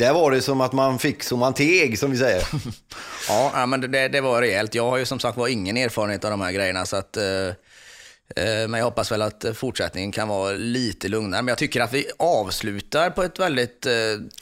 [0.00, 2.42] Där var det som att man fick som man teg, som vi säger.
[3.28, 4.74] Ja, men det, det var rejält.
[4.74, 6.86] Jag har ju som sagt var ingen erfarenhet av de här grejerna.
[6.86, 7.22] Så att, eh,
[8.36, 11.42] men jag hoppas väl att fortsättningen kan vara lite lugnare.
[11.42, 13.92] Men jag tycker att vi avslutar på ett väldigt eh,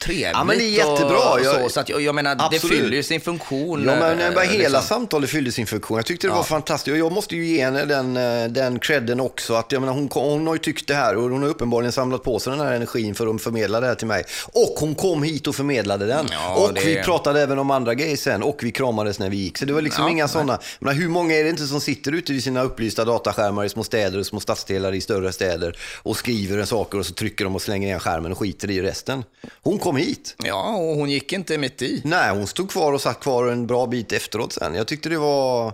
[0.01, 1.33] trevligt Ja, men det är jättebra.
[1.33, 2.77] Och, så, så att, jag, jag menar, det Absolut.
[2.77, 3.83] fyller ju sin funktion.
[3.85, 4.81] Ja, men eh, bara hela liksom.
[4.81, 5.97] samtalet fyllde sin funktion.
[5.97, 6.43] Jag tyckte det var Ja.
[6.43, 6.91] fantastiskt.
[6.93, 9.53] Och jag måste ju ge henne den, eh, den credden också.
[9.53, 12.23] Att, jag menar, hon, hon har ju tyckt det här och hon har uppenbarligen samlat
[12.23, 14.23] på sig den här energin för att förmedla det här till mig.
[14.53, 16.27] Och hon kom hit och förmedlade den.
[16.31, 19.37] Ja, och det- vi pratade även om andra grejer sen och vi kramades när vi
[19.37, 19.57] gick.
[19.57, 20.59] Så det var liksom Ja, inga sådana.
[20.79, 23.83] Men hur många är det inte som sitter ute vid sina upplysta dataskärmar i små
[23.83, 27.55] städer och små stadsdelar i större städer och skriver en saker och så trycker de
[27.55, 29.23] och slänger igen skärmen och skiter i resten.
[29.61, 30.35] Hon kom hit.
[30.43, 32.01] Ja, och hon gick inte mitt i.
[32.05, 34.75] Nej, hon stod kvar och satt kvar en bra bit efteråt sen.
[34.75, 35.73] Jag tyckte det var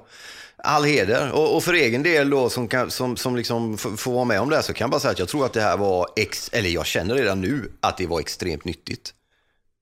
[0.57, 1.31] all heder.
[1.31, 4.49] Och, och för egen del då, som, kan, som, som liksom får vara med om
[4.49, 6.49] det här, så kan jag bara säga att jag tror att det här var, ex,
[6.53, 9.13] eller jag känner redan nu att det var extremt nyttigt.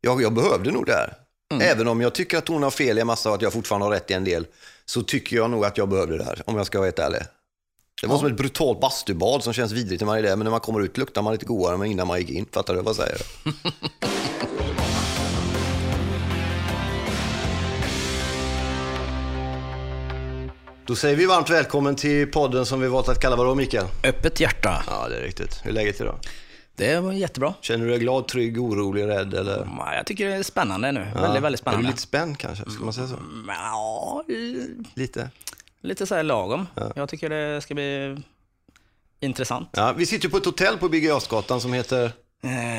[0.02, 1.14] Jag, jag behövde nog det här.
[1.62, 3.86] Även om jag tycker att hon har fel i en massa och att jag fortfarande
[3.86, 4.48] har rätt i en del,
[4.86, 7.22] så tycker jag nog att jag behövde det här, om jag ska vara helt ärlig.
[8.02, 10.52] Det var som ett brutalt bastubad som känns vidrigt när man är där, men när
[10.52, 12.46] man kommer ut luktar man lite godare än innan man gick in.
[12.52, 13.18] Fattar du vad jag säger?
[20.86, 23.86] Då säger vi varmt välkommen till podden som vi valt att kalla vadå Mikael?
[24.04, 24.84] Öppet hjärta.
[24.88, 25.60] Ja, det är riktigt.
[25.64, 26.20] Hur är läget idag?
[26.76, 27.54] Det var jättebra.
[27.62, 29.68] Känner du dig glad, trygg, orolig, rädd eller?
[29.78, 31.08] Ja, Jag tycker det är spännande nu.
[31.16, 31.22] Ja.
[31.22, 31.86] Väldigt, väldigt Är spännande.
[31.88, 32.70] du lite spänd kanske?
[32.72, 33.14] Ska man säga så?
[33.18, 34.24] Mm, Ja,
[34.94, 35.30] Lite?
[35.84, 36.68] Lite så här lagom.
[36.96, 38.18] Jag tycker det ska bli
[39.20, 39.70] intressant.
[39.72, 42.12] Ja, vi sitter på ett hotell på Birger Jarlsgatan som heter,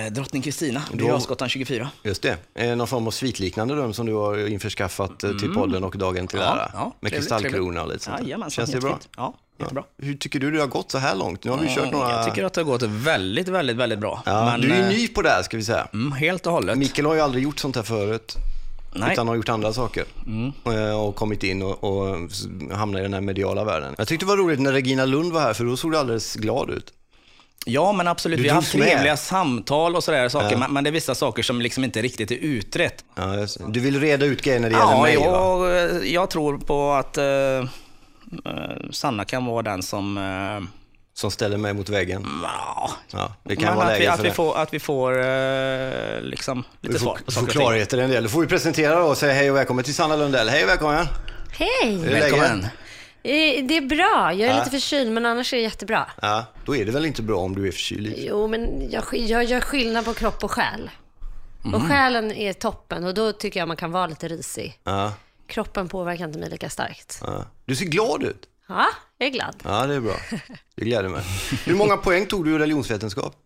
[0.06, 1.88] Eh, Drottning Kristina, Birger Jarlsgatan 24.
[2.02, 5.84] just det, eh, någon form av svitliknande rum som du har införskaffat eh, till podden
[5.84, 6.48] och dagen till Mm.
[6.48, 6.70] Ja, ära.
[6.74, 8.24] ja, Med kristallkrona och lite sånt där.
[8.24, 8.98] Jajamensan, Känns det bra?
[9.16, 9.84] Ja, jättebra.
[9.98, 11.44] Hur tycker du det har gått så här långt?
[11.44, 12.10] Nu har vi kört några...
[12.10, 14.22] Jag tycker att det har gått väldigt, väldigt, väldigt bra.
[14.26, 15.88] ja, Men, du är ju eh, ny på det här ska vi säga.
[15.92, 16.78] Mm, helt och hållet.
[16.78, 18.34] Mikael har ju aldrig gjort sånt här förut.
[18.94, 19.12] Nej.
[19.12, 20.04] Utan har gjort andra saker.
[20.26, 20.52] Mm.
[20.66, 22.16] Eh, Och kommit in och, och
[22.72, 23.94] hamnat i den här mediala världen.
[23.98, 26.34] Jag tyckte det var roligt när Regina Lund var här, för då såg du alldeles
[26.34, 26.92] glad ut.
[27.66, 28.36] Ja, men absolut.
[28.38, 28.88] Du Vi har haft med.
[28.88, 32.30] trevliga samtal och sådär saker, men, men det är vissa saker som liksom inte riktigt
[32.30, 33.04] är utrett.
[33.14, 35.22] Ja, du vill reda ut grejer när det gäller Ja, mig, va?
[35.24, 37.64] jag, jag tror på att eh, eh,
[38.90, 40.18] Sanna kan vara den som...
[40.18, 40.68] eh,
[41.14, 42.26] Som ställer mig mot väggen.
[42.42, 44.34] ja, Ja, det kan men vara att, vi, att, för vi det.
[44.34, 47.96] får, att vi får eh, liksom lite Vi svar får, på får saker klarhet i
[47.96, 48.22] den delen.
[48.22, 50.48] Då får vi presentera då och säga hej och välkommen till Sanna Lundell.
[50.48, 51.06] Hej och välkommen!
[51.50, 51.96] Hej!
[51.96, 52.64] Välkommen.
[53.22, 54.32] Eh, Det är bra.
[54.32, 54.58] Jag är Ja.
[54.58, 56.06] lite förkyld, men annars är det jättebra.
[56.22, 58.14] Ja, då är det väl inte bra om du är förkyld?
[58.16, 60.90] Jo, men jag, jag gör skillnad på kropp och själ.
[61.74, 64.78] Och själen är toppen och då tycker jag man kan vara lite risig.
[64.84, 65.12] Ja,
[65.46, 67.18] Kroppen påverkar inte mig lika starkt.
[67.20, 67.44] ja.
[67.64, 68.42] Du ser glad ut.
[68.68, 68.86] Ja,
[69.24, 69.56] jag är glad.
[69.64, 70.16] Ja, det är bra.
[70.74, 71.22] Det gläder mig.
[71.64, 73.36] Hur många poäng tog du i religionsvetenskap?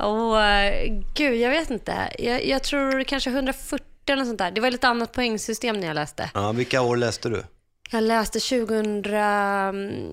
[0.00, 2.14] Eh, gud, jag vet inte.
[2.18, 4.50] Jag, jag tror kanske 140 eller sånt där.
[4.50, 6.30] Det var lite annat poängsystem när jag läste.
[6.34, 7.44] Ja, vilka år läste du?
[7.90, 9.04] Jag läste 2000...
[9.04, 10.04] mm,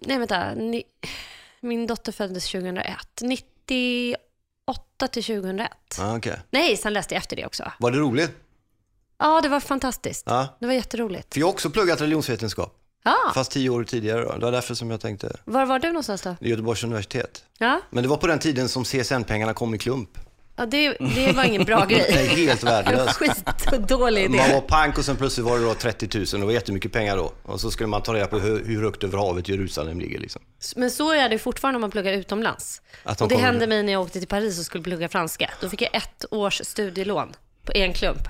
[0.00, 0.54] Nej, vänta.
[0.54, 0.82] Ni,
[1.60, 2.96] min dotter föddes 2001.
[3.22, 4.18] 98
[5.12, 5.70] till 2001.
[5.98, 6.38] Ja, okej.
[6.50, 7.72] Nej, sen läste jag efter det också.
[7.78, 8.30] Var det roligt?
[9.18, 10.22] Ja, det var fantastiskt.
[10.26, 10.48] Ja.
[10.60, 11.34] Det var jätteroligt.
[11.34, 14.24] För jag har också pluggat religionsvetenskap, Ja, fast tio år tidigare.
[14.24, 14.32] Då.
[14.32, 16.36] Det var därför som jag tänkte var var du någonstans då?
[16.40, 17.44] Göteborgs universitet.
[17.58, 20.10] Ja, Men det var på den tiden som CSN-pengarna kom i klump.
[20.56, 22.46] ja det, det var ingen bra Det är grej.
[22.46, 23.16] helt värdelöst.
[23.16, 24.54] Skit och dålig Man idé.
[24.54, 27.32] var pank och sen plötsligt var det då 30 000, det var jättemycket pengar då.
[27.42, 30.42] Och så skulle man ta reda på hur, hur högt över havet Jerusalem ligger liksom.
[30.76, 32.82] Men så är det fortfarande om man pluggar utomlands.
[33.02, 35.50] Att de det hände mig när jag åkte till Paris och skulle plugga franska.
[35.60, 37.32] Då fick jag ett års studielån
[37.64, 38.28] på en klump.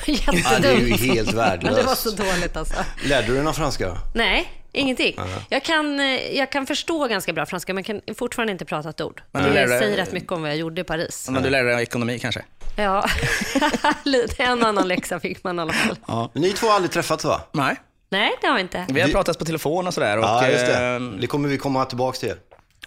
[0.06, 0.62] Det var Ja, jättedumt.
[0.62, 1.76] det är ju helt Men värdelöst.
[1.76, 2.74] det var så dåligt alltså.
[3.04, 3.98] Lärde du dig någon franska?
[4.14, 5.16] Nej, ingenting.
[5.48, 9.00] Jag kan, eh, jag kan förstå ganska bra franska, men kan fortfarande inte prata ett
[9.00, 9.22] ord.
[9.32, 11.28] Men du det lär dig- säger rätt mycket om vad jag gjorde i Paris.
[11.30, 12.42] Men du lärde dig ekonomi kanske?
[12.76, 13.08] Ja,
[14.04, 16.28] lite en annan läxa fick man i alla fall.
[16.32, 17.40] Men ni två har aldrig träffats va?
[17.52, 17.76] Nej.
[18.08, 18.86] Nej, det har vi inte.
[18.88, 20.18] Vi har pratat på telefon och sådär.
[20.18, 20.86] Och, Ja, just det.
[20.86, 22.34] eh, Det kommer vi komma tillbaka till.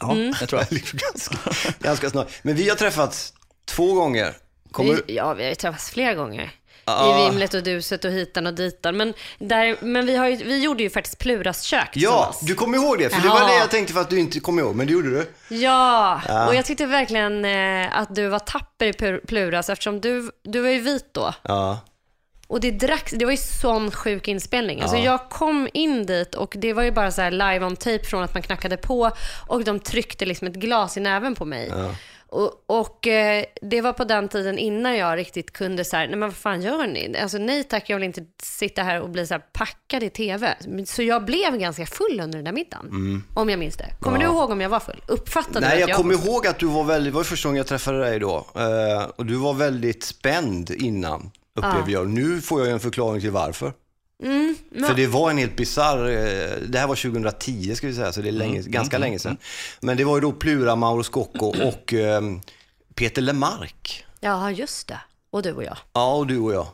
[0.02, 0.80] Ja, det tror jag.
[0.80, 1.36] ganska,
[1.80, 2.28] ganska snart.
[2.42, 3.34] Men vi har träffats
[3.66, 4.34] två gånger.
[4.72, 4.94] Kommer.
[5.08, 6.52] Vi, ja, vi har ju träffats flera gånger.
[6.88, 7.22] Ja.
[7.22, 8.98] I Vimlet och Duset och hitan och ditan.
[8.98, 12.78] Men, där, men vi, har ju, vi gjorde ju faktiskt Pluras kök Ja, du kommer
[12.78, 13.10] ihåg det.
[13.10, 13.48] För det var Jaha.
[13.48, 15.56] det jag tänkte för att du inte kom ihåg, men det gjorde du.
[15.56, 20.62] Ja, och jag tyckte verkligen eh, att du var tapper i Pluras eftersom du, du
[20.62, 21.34] var ju vit då.
[21.42, 21.80] Ja.
[22.48, 24.82] Och det dracks, det var ju sån sjuk inspelning.
[24.82, 28.04] Alltså jag kom in dit och det var ju bara så här live on tape
[28.04, 29.12] från att man knackade på
[29.48, 31.72] och de tryckte liksom ett glas i näven på mig.
[32.38, 36.16] Och, och eh, det var på den tiden innan jag riktigt kunde så här, nej
[36.16, 37.18] men vad fan gör ni?
[37.22, 40.56] Alltså nej tack, jag vill inte sitta här och bli så här packad i tv.
[40.86, 43.24] Så jag blev ganska full under den där middagen.
[43.34, 43.86] Om jag minns det.
[44.00, 45.02] Kommer du ihåg om jag var full?
[45.08, 46.30] Uppfattade Nej, du jag att kommer var full?
[46.32, 48.48] ihåg att du var väldigt, det var första gången jag träffade dig då.
[48.56, 52.10] Eh, och du var väldigt spänd innan, upplevde jag.
[52.10, 53.74] Nu får jag ju en förklaring till varför.
[54.24, 54.56] Mm,
[54.88, 58.22] För det var en helt bisarr, eh, det här var 2010 ska vi säga, så
[58.22, 59.38] det är länge, ganska länge sedan.
[59.80, 62.22] Men det var ju då Plura, Mauro Scocco och eh,
[62.96, 64.06] Peter Lemark.
[64.20, 65.00] Ja, just det.
[65.30, 65.78] Och du och jag.
[65.94, 66.68] Ja, och du och jag.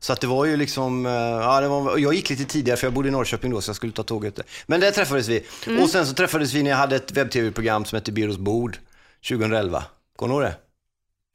[0.00, 2.86] Så att det var ju liksom, eh, ja, det var, jag gick lite tidigare för
[2.86, 4.40] jag bodde i Norrköping då så jag skulle ta tåget.
[4.66, 5.44] Men där träffades vi.
[5.82, 8.78] Och sen så träffades vi när jag hade ett webb-tv-program som hette Birros bord
[9.28, 9.84] 2011.
[10.16, 10.56] Kommer du ihåg det?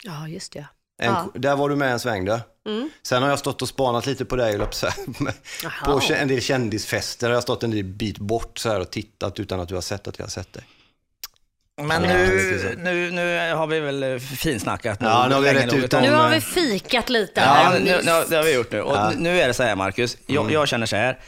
[0.04, 0.68] Ja, just det.
[1.00, 1.28] En, Ja.
[1.34, 2.40] Där var du med en sväng du.
[3.04, 4.60] Sen har jag stått och spanat lite på dig,
[5.86, 9.40] på en del kändisfester har jag stått en del bit bort så här och tittat
[9.40, 10.64] utan att du har sett att jag har sett dig.
[11.82, 14.98] Men nu, nu, nu har vi väl eh, finsnackat.
[15.02, 18.24] Ja, nu har vi rätt ut om- Nu har vi fikat lite Ja, nu, nu,
[18.30, 18.82] det har vi gjort nu.
[18.82, 19.12] Och Ja.
[19.18, 20.18] nu är det så här, Marcus.
[20.26, 20.54] Jag, Mm.
[20.54, 21.20] jag känner så här.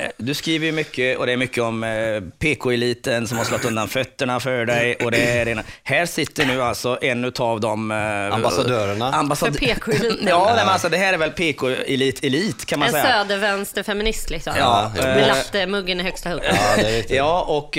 [0.00, 3.64] Eh, Du skriver ju mycket och det är mycket om eh, PK-eliten som har slått
[3.64, 4.94] undan fötterna för dig.
[4.94, 5.62] Och det är ena.
[5.82, 7.90] Här sitter nu alltså en utav de...
[7.90, 9.12] Eh, Ambassadörerna.
[9.12, 9.52] Ambassad...
[9.52, 10.18] För PK-eliten.
[10.28, 13.04] ja, nej, men alltså, det här är väl PK-elit-elit kan man En säga.
[13.04, 14.52] södervänsterfeminist liksom.
[14.58, 16.40] Ja, Med lattemuggen i högsta hugg.
[16.44, 17.16] Ja, det är riktigt.
[17.16, 17.76] Ja, och...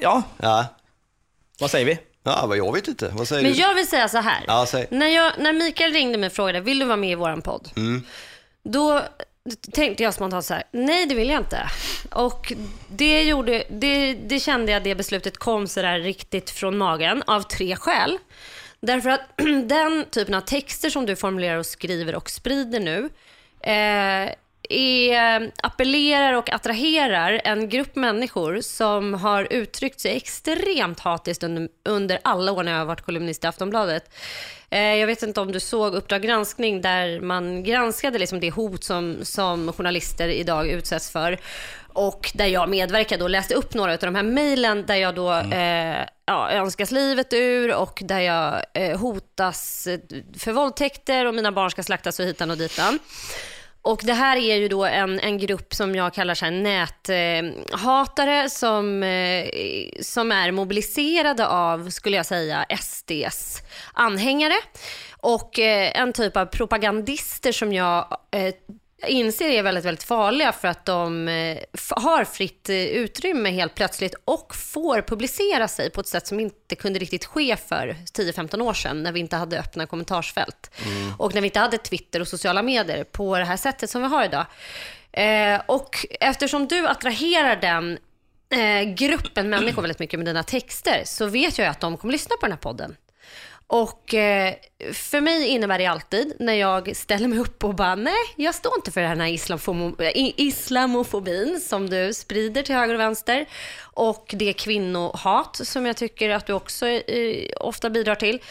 [0.00, 0.64] Ja, Ja.
[1.60, 1.98] vad säger vi?
[2.24, 3.08] ja, vad jag vet inte.
[3.14, 3.58] Vad säger Men du?
[3.58, 4.44] jag vill säga så här.
[4.46, 4.86] Ja, säg.
[4.90, 7.68] När, jag, när Mikael ringde mig och frågade, vill du vara med i våran podd?
[7.76, 8.02] Mm.
[8.64, 9.02] Då
[9.72, 11.70] tänkte jag spontant så här, nej det vill jag inte.
[12.10, 12.52] Och
[12.88, 17.42] det, gjorde, det, det kände jag det beslutet kom så där riktigt från magen av
[17.42, 18.18] tre skäl.
[18.80, 19.20] Därför att
[19.64, 23.08] den typen av texter som du formulerar och skriver och sprider nu
[23.60, 24.34] eh,
[24.68, 32.18] är, appellerar och attraherar en grupp människor som har uttryckt sig extremt hatiskt under, under
[32.24, 34.10] alla år när jag har varit kolumnist i Aftonbladet.
[34.72, 38.84] Eh, jag vet inte om du såg Uppdrag granskning där man granskade liksom det hot
[38.84, 41.40] som, som journalister idag utsätts för.
[41.92, 45.32] Och där jag medverkade och läste upp några av de här mejlen där jag då
[45.32, 49.88] eh, ja, önskas livet ur och där jag eh, hotas
[50.38, 52.98] för våldtäkter och mina barn ska slaktas och hitan och ditan.
[53.82, 56.52] Och det här är ju då en, en grupp som jag kallar så här
[57.72, 59.48] näthatare som, eh,
[60.00, 63.62] som är mobiliserade av, skulle jag säga, SDs
[63.92, 64.54] anhängare.
[65.16, 68.54] Och eh, en typ av propagandister som jag eh,
[69.08, 71.58] inser är väldigt, väldigt farliga för att de eh,
[71.90, 76.74] har fritt eh, utrymme helt plötsligt och får publicera sig på ett sätt som inte
[76.74, 80.70] kunde riktigt ske för 10-15 år sedan när vi inte hade öppna kommentarsfält
[81.18, 84.08] och när vi inte hade Twitter och sociala medier på det här sättet som vi
[84.08, 84.46] har idag.
[85.12, 87.98] Eh, och eftersom du attraherar den
[88.50, 92.36] eh, gruppen människor väldigt mycket med dina texter så vet jag att de kommer lyssna
[92.40, 92.96] på den här podden.
[93.66, 94.54] Och eh,
[94.92, 98.72] för mig innebär det alltid när jag ställer mig upp och bara nej, jag står
[98.76, 99.28] inte för den här
[100.36, 103.46] islamofobin som du sprider till höger och vänster
[103.80, 108.42] och det kvinnohat som jag tycker att du också eh, ofta bidrar till.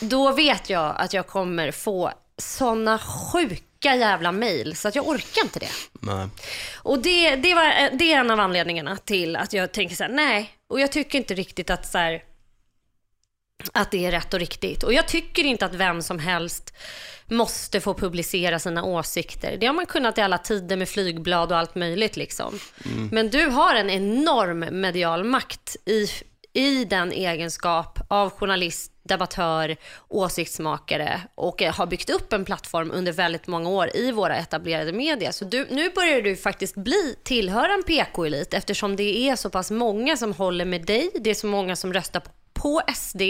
[0.00, 5.42] Då vet jag att jag kommer få såna sjuka jävla mejl så att jag orkar
[5.42, 5.70] inte det.
[6.00, 6.28] Nej.
[6.74, 10.10] Och det, det, var, det är en av anledningarna till att jag tänker så här,
[10.10, 10.50] nej.
[10.68, 12.22] Och jag tycker inte riktigt att så här,
[13.72, 14.82] att det är rätt och riktigt.
[14.82, 16.74] Och jag tycker inte att vem som helst
[17.26, 19.56] måste få publicera sina åsikter.
[19.56, 22.58] Det har man kunnat i alla tider med flygblad och allt möjligt liksom.
[23.12, 26.08] Men du har en enorm medial makt i,
[26.52, 29.76] i den egenskap av journalist, debattör,
[30.08, 35.32] åsiktsmakare och har byggt upp en plattform under väldigt många år i våra etablerade medier.
[35.32, 39.70] Så du, nu börjar du faktiskt bli tillhöra en PK-elit eftersom det är så pass
[39.70, 41.10] många som håller med dig.
[41.20, 42.30] Det är så många som röstar på
[42.64, 43.22] på SD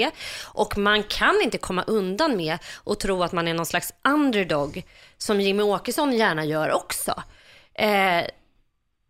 [0.45, 4.83] och man kan inte komma undan med att tro att man är någon slags underdog
[5.19, 7.23] som Jimmy Åkesson gärna gör också.
[7.75, 8.25] Eh,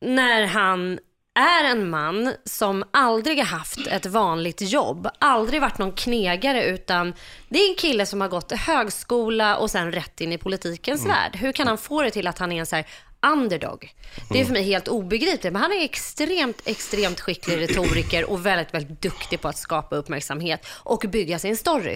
[0.00, 0.98] när han
[1.34, 7.14] är en man som aldrig har haft ett vanligt jobb, aldrig varit någon knegare utan
[7.48, 11.06] det är en kille som har gått till högskola och sen rätt in i politikens
[11.06, 11.36] värld.
[11.36, 12.86] Hur kan han få det till att han är en så här
[13.32, 13.94] underdog?
[14.30, 15.52] Det är för mig helt obegripligt.
[15.52, 20.66] Men han är extremt, extremt skicklig retoriker och väldigt, väldigt duktig på att skapa uppmärksamhet
[20.68, 21.92] och bygga sin story.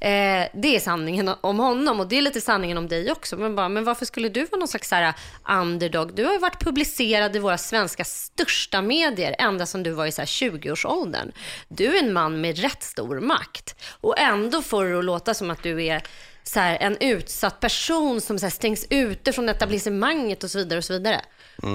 [0.00, 3.36] Eh, det är sanningen om honom och det är lite sanningen om dig också.
[3.36, 5.14] Men, bara, men varför skulle du vara någon slags så här
[5.48, 6.14] underdog?
[6.14, 10.10] Du har ju varit publicerad i våra svenska största medier ända sedan du var i
[10.10, 11.32] 20-årsåldern.
[11.68, 15.50] Du är en man med rätt stor makt och ändå får det att låta som
[15.50, 16.02] att du är
[16.44, 20.78] så här, en utsatt person som så här, stängs ute från etablissemanget och så vidare.
[20.78, 21.20] Och så vidare.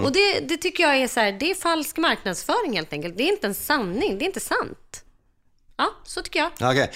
[0.04, 3.18] Och det, det tycker jag är, så här, det är falsk marknadsföring helt enkelt.
[3.18, 5.04] Det är inte en sanning, det är inte sant.
[5.78, 6.52] Ja, så tycker jag.
[6.72, 6.92] Okej.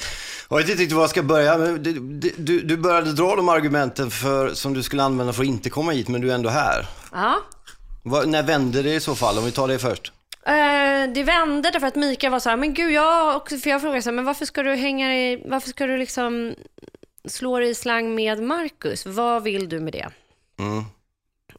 [0.49, 1.57] Jag vet inte riktigt var jag ska börja.
[1.57, 1.93] Du,
[2.37, 5.91] du, du började dra de argumenten för, som du skulle använda för att inte komma
[5.91, 6.85] hit, men du är ändå här.
[7.11, 7.35] Ja.
[8.03, 9.37] Vad- när vänder det i så fall?
[9.37, 10.11] Om vi tar det först.
[10.45, 14.01] Eh, det vände därför att Mikael var så här, men gud jag för jag frågade
[14.01, 16.55] så här, men varför ska du hänga i, varför ska du liksom
[17.27, 19.05] slå dig i slang med Marcus?
[19.05, 20.09] Vad vill du med det?
[20.59, 20.83] Mm.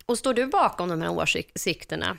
[0.06, 2.18] Och står du bakom de här åsikterna?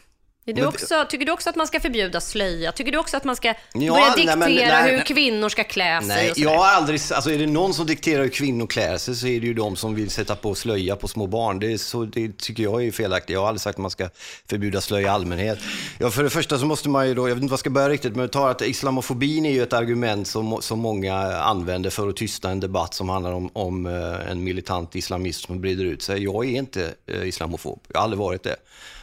[0.54, 2.72] Du också, tycker du också att man ska förbjuda slöja?
[2.72, 5.06] Tycker du också att man ska Ja, börja nej, diktera men- nej, hur nej.
[5.06, 8.30] kvinnor ska klä sig Nej, jag har aldrig, alltså är det någon som dikterar hur
[8.30, 11.28] kvinnor klär sig så är det ju de som vill sätta på slöja på små
[11.28, 11.60] barn.
[11.60, 13.34] Det, så, det tycker jag är felaktigt.
[13.34, 14.10] Jag har aldrig sagt att man ska
[14.50, 15.60] förbjuda slöja i allmänhet.
[16.00, 17.70] Ja, för det första så måste man ju då, jag vet inte vad jag ska
[17.70, 22.10] börja riktigt, men ta att islamofobin är ju ett argument som, som många använder för
[22.10, 26.02] att tysta en debatt som handlar om, om eh, en militant islamist som breder ut
[26.02, 26.24] sig.
[26.24, 28.56] Jag är inte eh, islamofob, jag har aldrig varit det.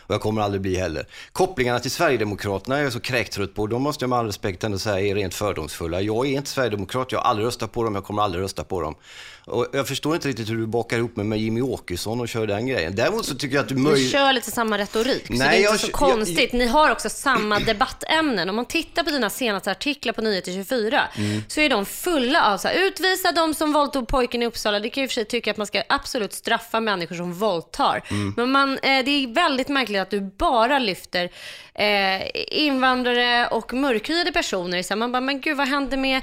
[0.07, 1.07] Och jag kommer aldrig bli heller.
[1.33, 3.67] Kopplingarna till Sverigedemokraterna är jag så kräktrött på.
[3.67, 6.01] De måste jag med all respekt ändå säga är rent fördomsfulla.
[6.01, 8.81] Jag är inte Sverigedemokrat, jag har aldrig röstat på dem, jag kommer aldrig rösta på
[8.81, 8.95] dem.
[9.47, 12.47] Och jag förstår inte riktigt hur du bakar ihop mig med Jimmy Åkesson och kör
[12.47, 12.97] den grejen.
[12.97, 14.11] Däremot så tycker jag att du Ni möjligen...
[14.11, 16.53] kör lite samma retorik, så Nej, det är inte jag- så jag- konstigt.
[16.53, 18.49] Ni har också samma debattämnen.
[18.49, 21.43] Om man tittar på dina senaste artiklar på Nyheter 24 Mm.
[21.49, 24.81] så är de fulla av så här, utvisa de som våldtog pojken i Uppsala.
[24.81, 27.33] Det kan jag i och för sig tycka att man ska absolut straffa människor som
[27.35, 28.03] våldtar.
[28.11, 28.35] Mm.
[28.37, 31.31] Men man, eh, det är väldigt märkligt att du bara lyfter
[31.75, 32.23] eh,
[32.67, 34.83] invandrare och mörkhyade personer.
[34.83, 36.21] Så man bara, men gud vad händer med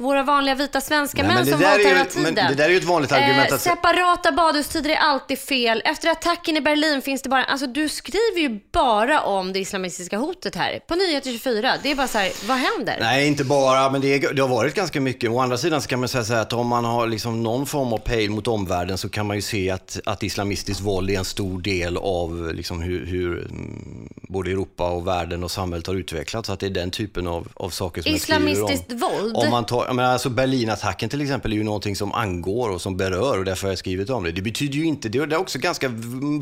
[0.00, 2.34] våra vanliga vita svenska Nej, män som ju- hela tiden?
[2.34, 5.82] det där är ju ett vanligt argument Eh, att- separata badhustider är alltid fel.
[5.84, 7.44] Efter attacken i Berlin finns det bara...
[7.44, 10.80] Alltså du skriver ju bara om det islamistiska hotet här.
[10.88, 11.74] På Nyheter 24.
[11.82, 12.96] Det är bara så här, vad händer?
[13.00, 15.30] Nej, inte bara, men det, är, det har varit ganska mycket.
[15.30, 17.66] Å andra sidan så kan man säga så här att om man har liksom någon
[17.66, 21.18] form av pejl mot omvärlden så kan man ju se att, att islamistiskt våld är
[21.18, 25.94] en stor del av liksom hur, hur mm, både Europa och världen och samhället har
[25.94, 26.46] utvecklats.
[26.46, 28.48] Så att det är den typen av, av saker som jag skriver om.
[28.48, 29.36] Islamistiskt våld?
[29.36, 32.80] Om man tar, jag menar, alltså Berlinattacken till exempel är ju någonting som angår och
[32.80, 34.32] som berör och därför har jag skrivit om det.
[34.32, 35.88] Det betyder ju inte, det är också ganska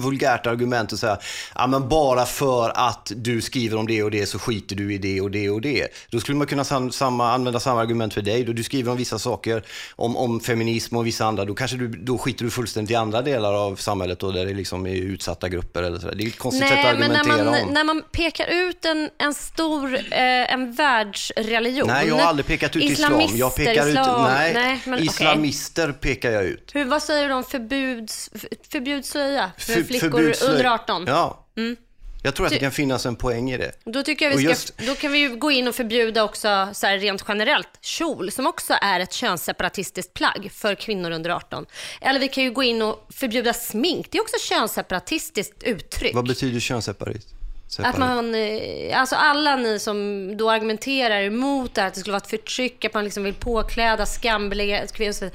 [0.01, 1.19] vulgärt argument att säga,
[1.55, 4.99] ja men bara för att du skriver om det och det så skiter du i
[4.99, 5.89] det och det och det.
[6.11, 8.45] Då skulle man kunna sam, samma, använda samma argument för dig.
[8.45, 9.65] Då du skriver om vissa saker,
[9.97, 13.23] om, om feminism och vissa andra, då kanske du, då skiter du fullständigt i andra
[13.23, 16.11] delar av samhället och där det liksom är utsatta grupper eller så.
[16.11, 17.75] Det är ett konstigt sätt Nej, att men när argumentera man, om.
[17.75, 21.87] när man pekar ut en, en stor eh, en världsreligion.
[21.89, 23.13] Nej, jag har aldrig pekat ut islam.
[23.13, 24.25] Jag Islamister, pekar islam.
[24.27, 26.71] ut, nej, nej men, islamister pekar jag ut.
[26.75, 31.05] Hur, vad säger du om förbuds, f- förbjud slöja för För- flickor förbudslöj- under 18?
[31.09, 31.43] Ja.
[32.23, 33.73] Jag tror att det kan finnas en poäng i det.
[33.85, 36.69] Då tycker jag vi ska, just- då kan vi ju gå in och förbjuda också
[36.73, 41.67] så här rent generellt kjol som också är ett könsseparatistiskt plagg för kvinnor under 18.
[42.01, 44.07] Eller vi kan ju gå in och förbjuda smink.
[44.11, 46.15] Det är också könsseparatistiskt uttryck.
[46.15, 47.17] Vad betyder könsseparat?
[47.79, 52.13] Att man, eh, alltså alla ni som då argumenterar emot det här, att det skulle
[52.13, 55.31] vara ett förtryck, att man liksom vill påkläda skamliga kvinnor.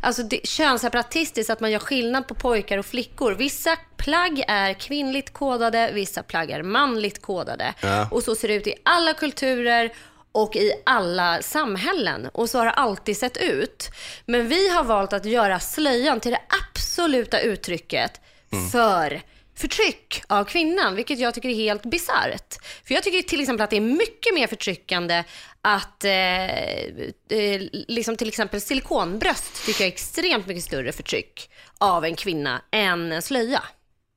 [0.00, 3.32] Alltså det, könsseparatistiskt, att man gör skillnad på pojkar och flickor.
[3.32, 7.74] Vissa plagg är kvinnligt kodade, vissa plagg är manligt kodade.
[7.80, 8.08] Ja.
[8.10, 9.92] Och så ser det ut i alla kulturer
[10.32, 12.28] och i alla samhällen.
[12.32, 13.90] Och så har det alltid sett ut.
[14.26, 18.20] Men vi har valt att göra slöjan till det absoluta uttrycket
[18.72, 19.22] för
[19.54, 22.54] förtryck av kvinnan, vilket jag tycker är helt bisarrt.
[22.84, 25.24] För jag tycker till exempel att det är mycket mer förtryckande
[25.62, 26.44] att, eh,
[27.38, 32.62] eh, liksom till exempel silikonbröst tycker jag är extremt mycket större förtryck av en kvinna
[32.70, 33.62] än en slöja.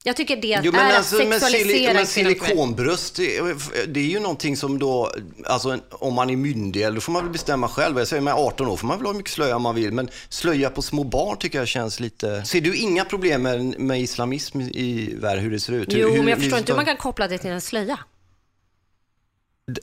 [0.04, 4.04] Jag tycker det Jo, men, är alltså, att sexualisera men silikonbröst, det är- det är
[4.04, 5.12] ju någonting som då,
[5.46, 7.98] alltså om man är myndig, då får man väl bestämma själv.
[7.98, 10.10] Jag säger med 18 år får man väl ha hur mycket slöja man vill, men
[10.30, 12.44] slöja på små barn tycker jag känns lite...
[12.46, 15.94] Ser du inga problem med, med islamism i världen, hur det ser ut?
[15.94, 18.00] Hur, Jo, hur, men jag förstår inte hur man kan koppla det till en slöja.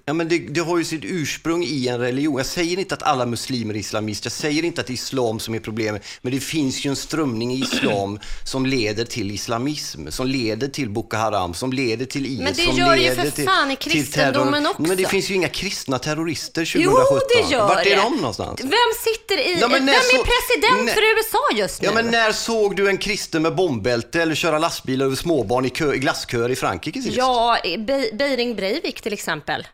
[0.04, 2.36] Ja, men det, det har ju sitt ursprung i en religion.
[2.36, 5.40] Jag säger inte att alla muslimer är islamister, jag säger inte att det är islam
[5.40, 10.08] som är problemet, men det finns ju en strömning i islam som leder till islamism,
[10.10, 13.08] som leder till Boko Haram, som leder till IS, Men det som gör det ju
[13.10, 14.82] leder för fan i kristendomen också.
[14.82, 17.18] Men det finns ju inga kristna terrorister 2017.
[17.20, 18.60] Jo, det gör Vart är de någonstans?
[18.60, 18.70] Vem
[19.04, 19.60] sitter i...
[19.60, 21.86] Ja, vem är så- president när- för USA just nu?
[21.88, 25.70] Ja, men när såg du en kristen med bombbälte eller köra lastbil över småbarn i,
[25.70, 27.16] kö, i glassköer i Frankrike sist?
[27.16, 29.66] Ja, Be- Beiring Breivik till exempel.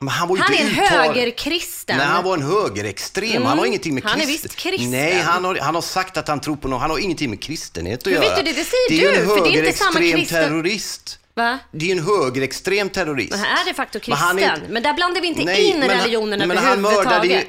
[0.00, 1.96] Men han var ju Han är inte en uttal- högerkristen.
[1.96, 3.42] Nej, han var en högerextrem.
[3.44, 4.42] Han har ingenting med han är kristen...
[4.48, 4.90] visst kristen.
[4.90, 6.80] Nej, han har, han har sagt att han tror på något.
[6.80, 8.20] Han har ingenting med kristenhet att Hur göra.
[8.24, 8.52] vet du det?
[8.52, 11.18] Det säger det är du, en för det är inte samma högerextrem kristen- terrorist.
[11.34, 11.58] Va?
[11.72, 13.30] Det är ju en högerextrem terrorist.
[13.30, 14.38] Men han är de facto Men kristen.
[14.64, 16.16] är- Men där blandar vi inte Nej, in men men ju...
[16.18, 17.46] överhuvudtaget.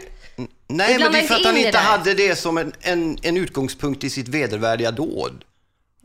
[0.69, 1.83] Nej, men det är för att inte han in inte där.
[1.85, 5.43] hade det som en, en, en utgångspunkt i sitt vedervärdiga dåd.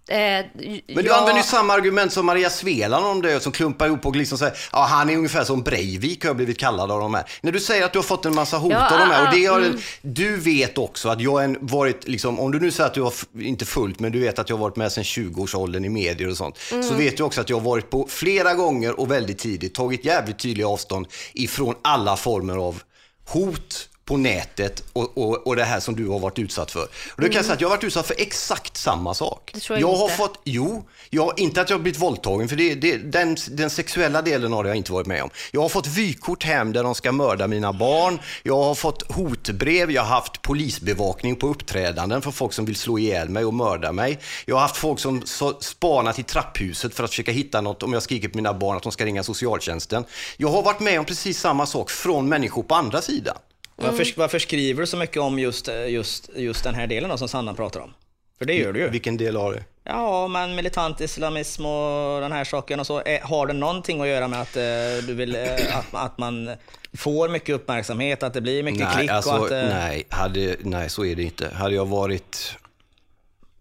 [0.08, 0.44] Eh, Men
[0.86, 4.16] du jag- använder ju samma argument som Maria Sveland om det, som klumpar ihop och
[4.16, 7.24] liksom säger ja han är ungefär som Breivik har jag blivit kallad av de här.
[7.42, 9.34] När du säger att du har fått en massa hot Ja, av de här, och
[9.34, 9.78] det har, mm.
[10.02, 13.12] du vet också att jag har varit, liksom, om du nu säger att du har,
[13.40, 16.36] inte fullt, men du vet att jag har varit med sedan 20-årsåldern i medier och
[16.36, 16.82] sånt, Mm.
[16.82, 20.04] så vet du också att jag har varit på flera gånger och väldigt tidigt tagit
[20.04, 22.82] jävligt tydliga avstånd ifrån alla former av
[23.28, 26.82] hot på nätet och, och, och det här som du har varit utsatt för.
[26.82, 29.50] Och då kan jag säga att jag har varit utsatt för exakt samma sak.
[29.52, 29.60] Mm.
[29.60, 30.16] Det tror jag har inte.
[30.16, 34.22] fått, jo, jag, inte att jag har blivit våldtagen, för det, det, den, den sexuella
[34.22, 35.30] delen har jag inte varit med om.
[35.50, 38.18] Jag har fått vykort hem där de ska mörda mina barn.
[38.42, 42.98] Jag har fått hotbrev, jag har haft polisbevakning på uppträdanden för folk som vill slå
[42.98, 44.18] ihjäl mig och mörda mig.
[44.44, 47.92] Jag har haft folk som så, spanat i trapphuset för att försöka hitta något om
[47.92, 50.04] jag skriker på mina barn att de ska ringa socialtjänsten.
[50.36, 53.36] Jag har varit med om precis samma sak från människor på andra sidan.
[53.76, 57.16] Varför, varför skriver du så mycket om just, eh, just, just den här delen då,
[57.16, 57.94] som Sanna pratar om?
[58.38, 58.88] För det gör du ju.
[58.88, 59.64] Vilken del har det?
[59.84, 63.00] Ja, men militant islamism och den här saken och så.
[63.00, 65.42] Eh, Har det någonting att göra med att eh, du vill eh,
[65.78, 66.50] att, att man
[66.92, 69.52] får mycket uppmärksamhet, att det blir mycket Nej, klick alltså, och att...
[69.52, 71.48] eh, nej, hade, nej, så är det inte.
[71.54, 72.56] Hade jag varit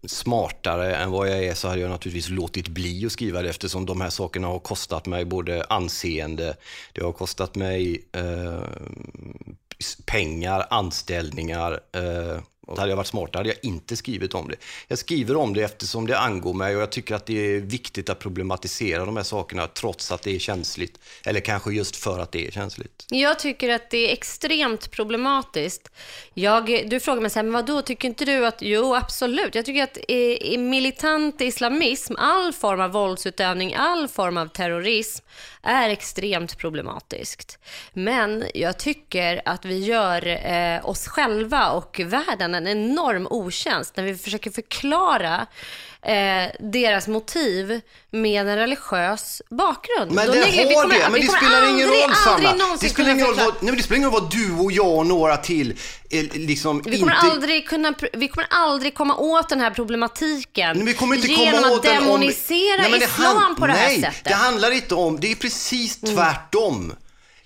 [0.06, 3.86] smartare än vad jag är så hade jag naturligtvis låtit bli att skriva det eftersom
[3.86, 6.56] de här sakerna har kostat mig både anseende,
[6.92, 8.62] det har kostat mig eh,
[10.06, 11.80] pengar, anställningar.
[11.92, 12.40] Eh,
[12.72, 14.56] och hade jag varit smartare hade jag inte skrivit om det.
[14.88, 18.10] Jag skriver om det eftersom det angår mig och jag tycker att det är viktigt
[18.10, 20.98] att problematisera de här sakerna trots att det är känsligt.
[21.24, 23.06] Eller kanske just för att det är känsligt.
[23.08, 25.90] Jag tycker att det är extremt problematiskt.
[26.34, 29.54] Jag, du frågar mig så här, men vadå, tycker inte du att, jo absolut.
[29.54, 35.24] Jag tycker att eh, militant islamism, all form av våldsutövning, all form av terrorism
[35.62, 37.58] är extremt problematiskt.
[37.92, 44.04] Men jag tycker att vi gör eh, oss själva och världen en enorm otjänst när
[44.04, 45.46] vi försöker förklara
[46.02, 50.12] eh, deras motiv med en religiös bakgrund.
[50.12, 52.48] Men Då det vi har kommer- det, men vi det spelar ingen aldrig, roll aldrig
[52.50, 52.76] Sanna.
[52.80, 55.06] Det spelar ingen roll, vad, nej, det spelar ingen roll vad du och jag och
[55.06, 55.70] några till
[56.10, 57.26] eh, liksom Vi kommer, inte...
[57.32, 61.62] aldrig kunna, vi kommer aldrig komma åt den här problematiken Nej, vi kommer inte genom
[61.62, 64.24] komma att åt om- demonisera Nej, men det islam han- på det här nej, sättet.
[64.24, 66.92] det handlar inte om, det är precis tvärtom.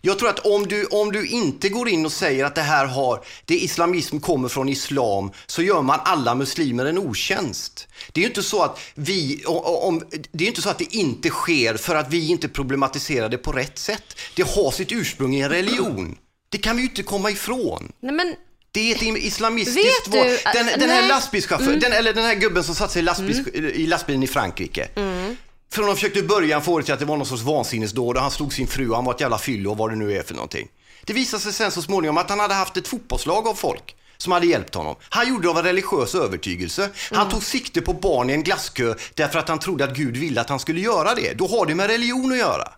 [0.06, 2.86] Jag tror att om du, om du inte går in och säger att det här
[2.86, 7.88] har, det islamism kommer från islam, så gör man alla muslimer en otjänst.
[8.12, 11.28] Det är ju inte så att vi, om, det är inte så att det inte
[11.28, 14.16] sker för att vi inte problematiserar det på rätt sätt.
[14.34, 16.16] Det har sitt ursprung i en religion.
[16.48, 17.92] Det kan vi ju inte komma ifrån.
[18.00, 18.34] Nej, men,
[18.72, 20.98] Det är ett islamistiskt att- Den, den här.
[20.98, 21.08] Mm.
[21.08, 24.88] lastbilschauffören, den, eller den här gubben som satt sig i, lastbils, i lastbilen i Frankrike.
[24.96, 25.36] Mm.
[25.72, 28.22] För de försökte i början få det till att det var någon sorts vansinnesdåd och
[28.22, 30.22] han slog sin fru och han var ett jävla fyllo och vad det nu är
[30.22, 30.68] för någonting.
[31.04, 34.32] Det visade sig sen så småningom att han hade haft ett fotbollslag av folk som
[34.32, 34.96] hade hjälpt honom.
[35.08, 36.90] Han gjorde det av en religiös övertygelse.
[37.10, 37.32] Han Mm.
[37.32, 40.48] tog sikte på barn i en glasskö därför att han trodde att Gud ville att
[40.48, 41.32] han skulle göra det.
[41.38, 42.68] Då har det med religion att göra.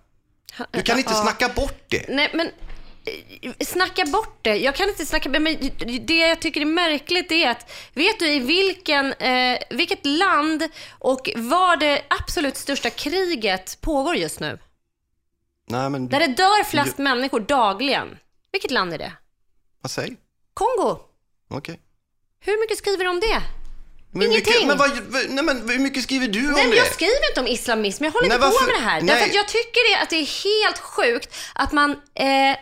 [0.71, 1.23] Du kan inte Ja.
[1.23, 2.05] snacka bort det.
[2.09, 2.51] nej, men
[3.61, 4.57] snacka bort det.
[4.57, 5.45] Jag kan inte snacka, men
[6.07, 10.69] det jag tycker är märkligt är att, vet du i vilken, eh, vilket land
[10.99, 14.59] och var det absolut största kriget pågår just nu?
[15.71, 18.19] Nej, men Där det dör flest människor dagligen.
[18.53, 19.13] Vilket land är det?
[19.83, 20.17] vad säger
[20.55, 20.99] Kongo.
[21.51, 21.81] Okej.
[22.41, 23.43] Hur mycket skriver du om det?
[24.13, 24.53] Men Ingenting.
[24.55, 24.91] Mycket, men, vad,
[25.31, 26.77] nej, men hur mycket skriver du om Nej, det?
[26.77, 29.01] jag skriver inte om islamism, jag håller Nej, inte på varför- med det här.
[29.01, 29.07] Nej.
[29.15, 32.57] Därför att jag tycker det, att det är helt sjukt att man eh,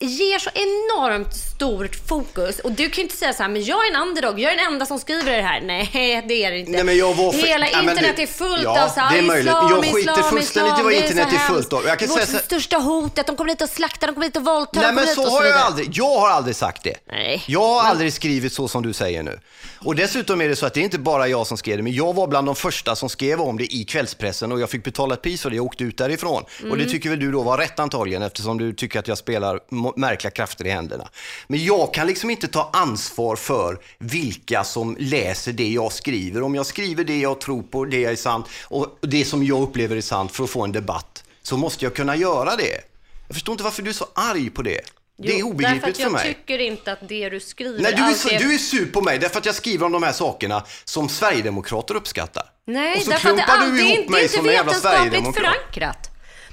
[0.00, 2.58] ger så enormt stort fokus.
[2.58, 4.56] Och du kan ju inte säga så här, men jag är en underdog, jag är
[4.56, 5.60] den enda som skriver det här.
[5.60, 6.72] Nej, det är det inte.
[6.72, 9.12] Nej, men jag var för- Hela Nej, internet det- är fullt Ja, av så här,
[9.12, 9.46] det är möjligt.
[9.46, 11.84] islam, Jag skiter islam, fullständigt i vad internet är så fullt av.
[11.86, 14.44] Jag kan säga så- största hotet, de kommer hit och slaktar, de kommer hit och
[14.44, 16.94] våldtar, Nej men så och har jag aldrig, jag har aldrig sagt det.
[17.08, 17.44] Nej.
[17.46, 19.40] Jag har aldrig skrivit så som du säger nu.
[19.84, 21.92] Och dessutom är det så att det är inte bara jag som skrev det, men
[21.92, 25.14] jag var bland de första som skrev om det i kvällspressen och jag fick betala
[25.14, 26.42] ett pris för det, jag åkte ut därifrån.
[26.42, 26.78] Och Mm.
[26.78, 29.60] det tycker väl du då var rätt antagligen eftersom du tycker att jag spelar
[29.96, 31.08] märkliga krafter i händerna.
[31.46, 36.42] Men jag kan liksom inte ta ansvar för vilka som läser det jag skriver.
[36.42, 39.96] Om jag skriver det jag tror på, det är sant och det som jag upplever
[39.96, 42.80] är sant för att få en debatt, så måste jag kunna göra det.
[43.26, 44.80] Jag förstår inte varför du är så arg på det.
[45.22, 46.26] Det är Jo, obegripligt därför att för mig.
[46.26, 49.00] Jag tycker inte att det du skriver Nej, du är, så, du är sur på
[49.02, 52.44] mig därför att jag skriver om de här sakerna som Sverigedemokrater uppskattar.
[52.66, 55.36] Nej, och så därför att det, du det, är- ihop det mig är inte vetenskapligt
[55.36, 56.10] förankrat.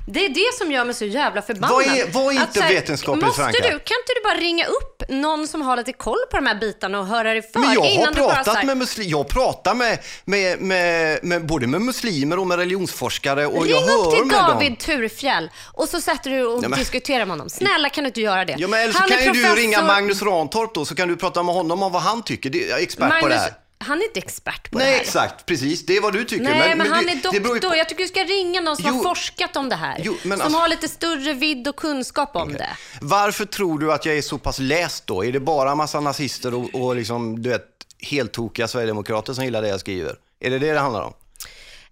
[0.07, 1.71] Det är det som gör mig så jävla förbannad.
[1.75, 3.63] Vad är- vad är inte här, vetenskapligt måste förankrat?
[3.63, 6.55] Du, kan inte du bara ringa upp någon som har lite koll på de här
[6.59, 7.59] bitarna och höra dig för?
[7.59, 11.81] Men jag har pratat här- med muslimer, jag pratar med, med, med, med, både med
[11.81, 14.75] muslimer och med religionsforskare och jag Ring hör upp till med David dem.
[14.77, 17.49] Turfjäll och så sätter du och Nej, men- diskuterar med honom.
[17.49, 18.55] Snälla kan du inte göra det?
[18.57, 21.43] Ja, men eller så kan ju du ringa Magnus Rantorp då, så kan du prata
[21.43, 22.49] med honom om vad han tycker.
[22.49, 23.53] Det, jag är expert på det Magnus, här.
[23.85, 25.01] Han är inte expert på det Nej, här.
[25.01, 25.45] exakt.
[25.45, 25.85] Precis.
[25.85, 26.43] Det är vad du tycker.
[26.43, 27.69] Nej, men, han det- är det doktor.
[27.69, 28.93] på- Jag tycker du ska ringa någon som Jo.
[28.95, 30.01] har forskat om det här.
[30.03, 32.69] Jo, men som alltså- har lite större vidd och kunskap om det.
[33.01, 35.25] Varför tror du att jag är så pass läst då?
[35.25, 37.65] Är det bara massa nazister och, och liksom, du vet,
[37.99, 40.15] helt tokiga sverigedemokrater som gillar det jag skriver?
[40.39, 41.13] Är det det det handlar om?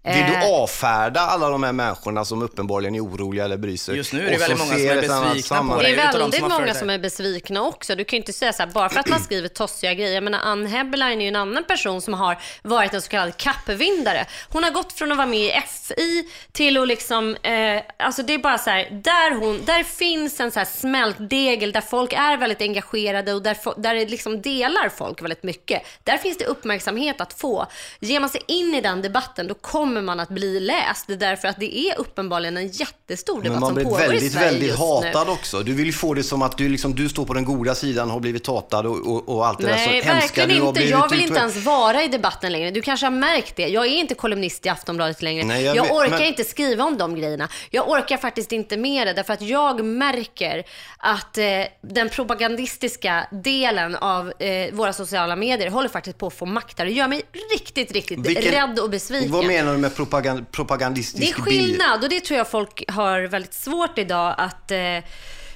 [0.06, 0.40] Vill Eh.
[0.40, 3.96] du avfärda alla de här människorna som uppenbarligen är oroliga eller bryr sig?
[3.96, 5.78] Just nu är det och väldigt så många som ser är besvikna på sammanhang?
[5.78, 5.92] Det dig.
[6.00, 6.94] är de väldigt många som dig.
[6.94, 7.94] är besvikna också.
[7.94, 10.14] Du kan ju inte säga så här, bara för att man skriver tossiga grejer.
[10.14, 13.36] Jag menar, Ann Heberlein är ju en annan person som har varit en så kallad
[13.36, 14.26] kappvindare.
[14.48, 18.34] Hon har gått från att vara med i FI till att liksom, eh, alltså det
[18.34, 22.36] är bara så här, där, hon, där finns en så här smältdegel där folk är
[22.36, 25.82] väldigt engagerade och där, där det liksom delar folk väldigt mycket.
[26.04, 27.66] Där finns det uppmärksamhet att få.
[28.00, 31.04] Ger man sig in i den debatten, då kommer man att bli läst.
[31.08, 34.78] Därför att det är uppenbarligen en jättestor debatt som pågår i väldigt, Sverige väldigt just
[34.80, 34.84] nu.
[34.86, 35.60] hatad också.
[35.62, 38.10] Du vill ju få det som att du, liksom, du står på den goda sidan,
[38.10, 40.68] har blivit hatad och, och, och allt det där Nej, så hemska verkligen du har
[40.68, 40.78] inte.
[40.80, 42.70] blivit Jag vill inte ens vara i debatten längre.
[42.70, 43.68] Du kanske har märkt det.
[43.68, 45.44] Jag är inte kolumnist i Aftonbladet längre.
[45.44, 47.48] Nej, jag jag orkar men- inte skriva om de grejerna.
[47.70, 50.64] Jag orkar faktiskt inte med det, därför att jag märker
[50.98, 51.44] att eh,
[51.82, 56.86] den propagandistiska delen av eh, våra sociala medier håller faktiskt på att få makt här.
[56.86, 59.32] Det gör mig riktigt, riktigt Vilken- rädd och besviken.
[59.32, 61.44] Vad menar du med propagand, Det är propagandistisk bild?
[61.44, 64.98] skillnad och det tror jag folk har väldigt svårt idag att eh,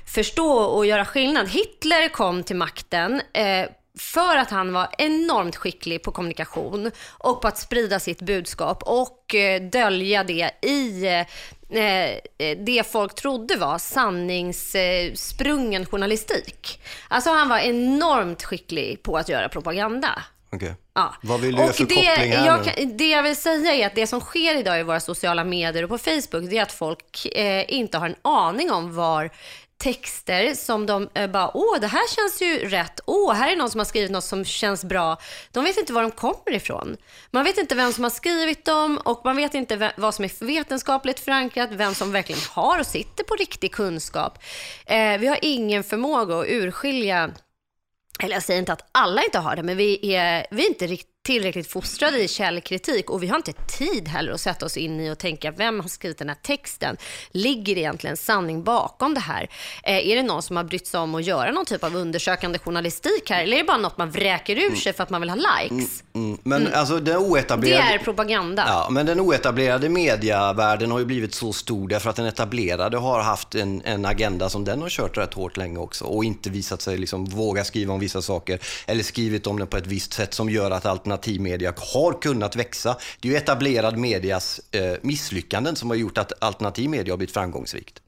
[0.07, 1.49] förstå och göra skillnad.
[1.49, 3.67] Hitler kom till makten eh,
[3.99, 9.35] för att han var enormt skicklig på kommunikation och på att sprida sitt budskap och
[9.35, 11.21] eh, dölja det i eh,
[11.83, 12.17] eh,
[12.67, 16.81] det folk trodde var sanningssprungen journalistik.
[17.09, 20.23] Alltså han var enormt skicklig på att göra propaganda.
[20.53, 20.75] Okej.
[20.95, 21.15] Ja.
[21.23, 22.85] Vad vill du göra Och för det, koppling här jag nu?
[22.99, 25.89] Det jag vill säga är att det som sker idag i våra sociala medier och
[25.89, 29.31] på Facebook, det är att folk eh, inte har en aning om var
[29.79, 33.71] texter som de eh, bara, åh det här känns ju rätt, åh här är någon
[33.71, 35.17] som har skrivit något som känns bra.
[35.53, 36.97] De vet inte var de kommer ifrån.
[37.31, 40.25] Man vet inte vem som har skrivit dem och man vet inte ve- vad som
[40.25, 44.39] är vetenskapligt förankrat, vem som verkligen har och sitter på riktig kunskap.
[44.87, 47.31] Eh, vi har ingen förmåga att urskilja
[48.18, 50.87] eller jag säger inte att alla inte har det, men vi är, vi är inte
[50.87, 55.01] riktigt tillräckligt fostrade i källkritik och vi har inte tid heller att sätta oss in
[55.01, 56.97] i och tänka vem har skrivit den här texten?
[57.31, 59.51] Ligger det egentligen sanning bakom det här?
[59.83, 62.59] Eh, är det någon som har brytt sig om att göra någon typ av undersökande
[62.59, 63.43] journalistik här?
[63.43, 66.05] Eller är det bara något man vräker ur sig för att man vill ha likes?
[66.14, 67.95] Mm, men alltså den Det oetablerade...
[67.95, 68.64] är propaganda.
[68.69, 73.21] Ja, men den oetablerade mediavärlden har ju blivit så stor därför att den etablerade har
[73.23, 76.83] haft en, en agenda som den har kört rätt hårt länge också och inte visat
[76.83, 80.35] sig liksom våga skriva om vissa saker eller skrivit om det på ett visst sätt
[80.35, 80.87] som gör att
[81.18, 82.96] alternativmedia har kunnat växa.
[83.20, 87.35] Det är ju etablerad medias eh, misslyckanden som har gjort att alternativ media har blivit
[87.35, 88.02] framgångsrikt.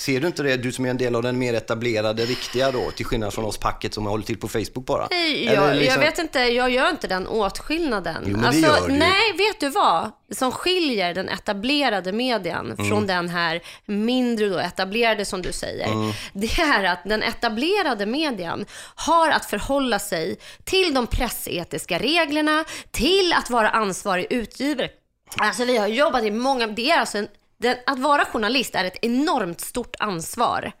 [0.00, 2.90] Ser du inte det, du som är en del av den mer etablerade, riktiga då,
[2.90, 5.08] till skillnad från oss packet som håller till på Facebook bara?
[5.10, 8.22] Nej, jag, liksom- jag vet inte, jag gör inte den åtskillnaden.
[8.26, 8.94] Jo, men det alltså, gör du.
[8.94, 10.10] Nej, vet du vad?
[10.30, 12.88] Som skiljer den etablerade medien Mm.
[12.88, 15.86] från den här mindre då etablerade som du säger.
[15.86, 16.12] Mm.
[16.32, 23.32] Det är att den etablerade medien har att förhålla sig till de pressetiska reglerna, till
[23.32, 24.88] att vara ansvarig utgivare.
[25.36, 27.28] Alltså vi har jobbat i många, det är alltså en
[27.60, 30.72] den, att vara journalist är ett enormt stort ansvar.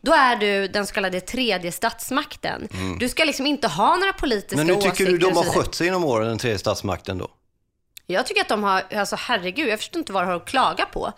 [0.00, 2.68] Då är du den så kallade tredje statsmakten.
[3.00, 4.66] Du ska liksom inte ha några politiska Mm.
[4.66, 7.28] Men hur tycker åsikter du de har skött sig genom åren, den tredje statsmakten då?
[8.06, 10.84] Jag tycker att de har, alltså herregud, jag förstår inte vad de har att klaga
[10.86, 11.12] på.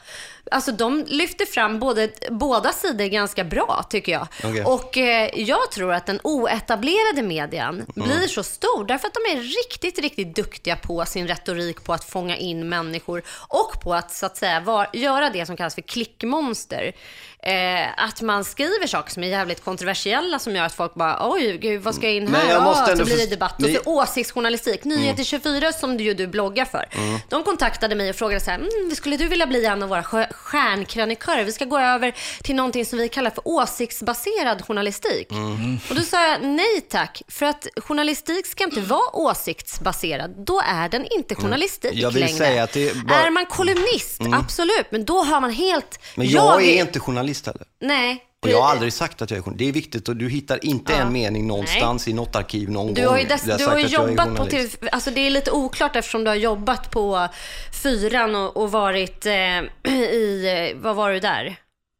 [0.51, 4.27] Alltså de lyfter fram både, båda sidor ganska bra tycker jag.
[4.45, 4.65] Okej.
[4.65, 8.09] Och eh, jag tror att den oetablerade medien Mm.
[8.09, 12.05] blir så stor därför att de är riktigt, riktigt duktiga på sin retorik, på att
[12.05, 15.83] fånga in människor och på att så att säga var, göra det som kallas för
[15.83, 16.93] klickmonster.
[17.43, 21.59] Eh, att man skriver saker som är jävligt kontroversiella som gör att folk bara, oj,
[21.59, 22.51] gud, vad ska jag in Men här?
[22.53, 23.63] jag måste så blir det debatt.
[23.63, 24.85] Och så åsiktsjournalistik.
[24.85, 26.89] Nyheter 24 som du, du bloggar för.
[27.29, 30.03] De kontaktade mig och frågade så här, mm, skulle du vilja bli en av våra
[30.37, 31.45] stjärnkrönikörer?
[31.45, 35.29] Vi ska gå över till någonting som vi kallar för åsiktsbaserad journalistik.
[35.91, 40.35] Och då sa jag nej tack, för att journalistik ska inte vara åsiktsbaserad.
[40.47, 42.37] Då är den inte journalistik Jag vill längre.
[42.39, 45.99] säga att det är bara- Är man kolumnist, absolut, men då har man helt...
[46.15, 47.65] Men jag, är inte journalist heller.
[47.81, 48.23] Nej.
[48.47, 49.59] Och jag har aldrig sagt att jag är journalist.
[49.59, 53.03] Det är viktigt och du hittar inte en mening någonstans i något arkiv någon Du
[53.03, 53.11] gång.
[53.11, 54.47] har ju, jag du har jobbat på.
[54.47, 57.29] TV, alltså det är lite oklart eftersom du har jobbat på
[57.83, 61.57] fyran och, och varit eh, i, eh, vad var du där?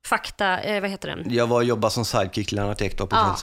[0.07, 1.35] Fakta, eh, vad heter den?
[1.35, 3.37] Jag var och jobbade som sidekick till Lennart Ekdal på Ja.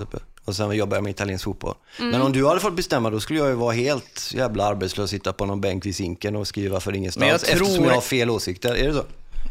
[0.46, 1.76] Och sen jobbade jag med italiensk fotboll.
[2.00, 2.12] Mm.
[2.12, 5.34] Men om du hade fått bestämma då skulle jag ju vara helt jävla arbetslös, sitta
[5.34, 7.20] på någon bänk vid Zinken och skriva för ingenstans.
[7.20, 8.76] Men jag Eftersom tror- jag har fel åsikter.
[8.76, 9.04] Är det så?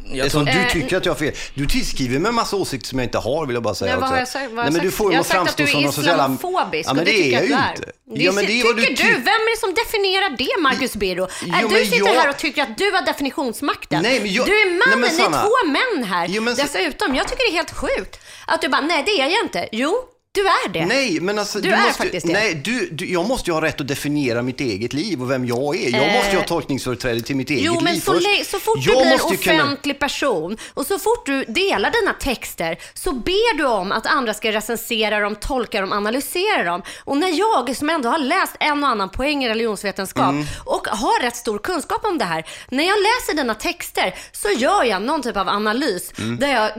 [0.05, 1.35] Jag Eftersom tror- du Eh, tycker att jag har fel.
[1.55, 4.01] Du tillskriver mig en massa åsikter som jag inte har, vill jag bara säga Men
[4.01, 4.15] vad också.
[4.15, 4.51] har jag sagt?
[4.51, 7.05] Vad har Nej, men du får jag har sagt att du är islamofobisk Ja, men
[7.05, 7.93] det det är jag ju inte.
[8.05, 8.25] du är.
[8.27, 11.29] Ja, men det tycker du ty- Vem är det som definierar det, Marcus Birro?
[11.62, 14.03] Jo, du sitter jag- här och tycker att du har definitionsmakten?
[14.03, 16.27] Nej, men jag- Du är Nej, mannen, men ni är Sanna- två män här.
[16.31, 19.29] Jo, men Dessutom, jag tycker det är helt sjukt att du bara, nej det är
[19.31, 19.69] jag inte.
[19.73, 19.95] Jo,
[20.35, 20.87] du är det.
[20.87, 22.33] Nej, men alltså, Du du, är måste, faktiskt det.
[22.33, 25.45] Nej, du, du, jag måste ju ha rätt att definiera mitt eget liv och vem
[25.47, 25.90] jag är.
[25.90, 28.27] Jag Eh, måste ju ha tolkningsföreträde till mitt eget Jo, men liv så, först.
[28.27, 31.45] lä- så fort jag du blir en ju kunna- offentlig person och så fort du
[31.45, 36.64] delar dina texter så ber du om att andra ska recensera dem, tolka dem, analysera
[36.64, 36.83] dem.
[37.05, 40.47] Och när jag, som ändå har läst en och annan poäng i religionsvetenskap Mm.
[40.64, 42.45] och har rätt stor kunskap om det här.
[42.71, 46.38] När jag läser dina texter så gör jag någon typ av analys Mm.
[46.38, 46.71] där jag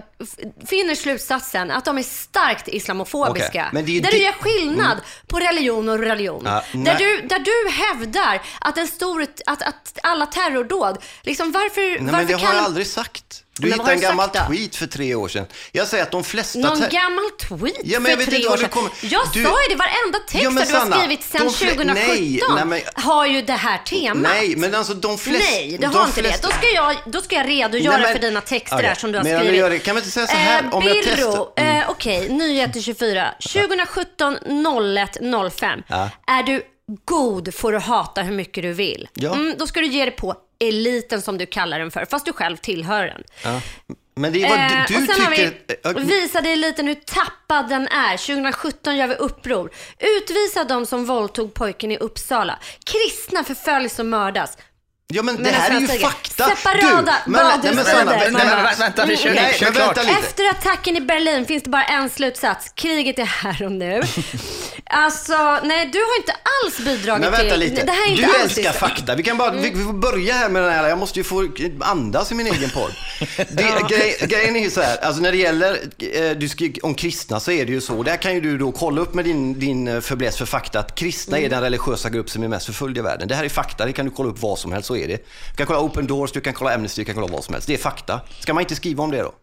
[0.68, 3.70] finner slutsatsen att de är starkt islamofobiska.
[3.74, 6.42] Men det där det- du gör skillnad på religion och religion.
[6.46, 11.82] Ja, där, du, där du hävdar att, en stor, att, att alla terrordåd, liksom varför,
[11.82, 12.42] Nej, varför men det kan...
[12.42, 13.42] har jag aldrig sagt.
[13.60, 15.46] Du Men hittade en jag gammal tweet för tre år sedan.
[15.72, 16.60] Jag säger att de flesta...
[16.60, 18.70] Någon gammal tweet Ja, men jag för vet tre inte år sedan.
[18.70, 21.48] kommer- Jag Du- sa ju det, varenda text Ja, men du har skrivit sedan de
[21.54, 24.18] fle- 2017 nej, nej, men- har ju det här temat.
[24.18, 25.44] Nej, men alltså de flesta...
[25.52, 26.54] Nej, det de har inte flesta- det.
[26.54, 29.12] Då ska jag, då ska jag redogöra Nej, men- för dina texter Okej, här som
[29.12, 29.60] du har men jag skrivit.
[29.60, 29.80] gör det.
[29.80, 31.78] Kan vi inte säga så här, Eh, om jag Birro, testar- Mm.
[31.82, 33.28] eh, okej, nyheter 24.
[33.39, 34.38] 2017
[34.98, 35.18] 01
[35.52, 35.84] 05.
[35.88, 36.10] Ja.
[36.28, 36.63] Är du
[37.06, 39.08] god får du hata hur mycket du vill.
[39.13, 39.34] Ja.
[39.34, 40.36] Mm, då ska du ge dig på
[40.67, 43.23] eliten som du kallar den för, fast du själv tillhör den.
[43.43, 43.62] Ja.
[44.15, 45.93] Men det är vad Eh, du, tycker...
[45.93, 48.17] vi, visade eliten hur tappad den är.
[48.17, 49.71] 2017 gör vi uppror.
[49.99, 52.60] Utvisa de som våldtog pojken i Uppsala.
[52.86, 54.58] Kristna förföljs och mördas.
[55.08, 56.50] Ja, men det Men här är ju alltså, fakta.
[56.56, 59.98] Separata du, men, nej, nej, vänta, vi kör- Mm, nej, kör men klart.
[59.98, 62.72] Efter attacken i Berlin finns det bara en slutsats.
[62.76, 64.02] Kriget är här och nu.
[64.86, 66.32] Alltså, nej du har inte
[66.63, 67.60] alls bidragit Men vänta till...
[67.60, 67.86] lite.
[67.86, 68.80] Det här är inte du alls älskar det.
[68.80, 69.16] fakta.
[69.16, 70.89] Vi kan bara, vi, vi får börja här med den här.
[70.89, 71.48] Jag måste ju få
[71.80, 72.92] andas i min egen podd.
[73.50, 75.80] Det, grej, grejen är ju så här, alltså när det gäller
[76.13, 78.04] eh, du ska, om kristna så är det ju så.
[78.04, 80.96] Där kan ju du då kolla upp med din, din eh, fäbless för fakta att
[80.96, 81.46] kristna Mm.
[81.46, 83.28] är den religiösa grupp som är mest förföljd i världen.
[83.28, 85.18] Det här är fakta, det kan du kolla upp vad som helst, så är det.
[85.52, 87.68] Du kan kolla Open Doors, du kan kolla Amnesty, du kan kolla vad som helst.
[87.68, 88.22] Det är fakta.
[88.39, 89.34] Ska man inte skriva om det då?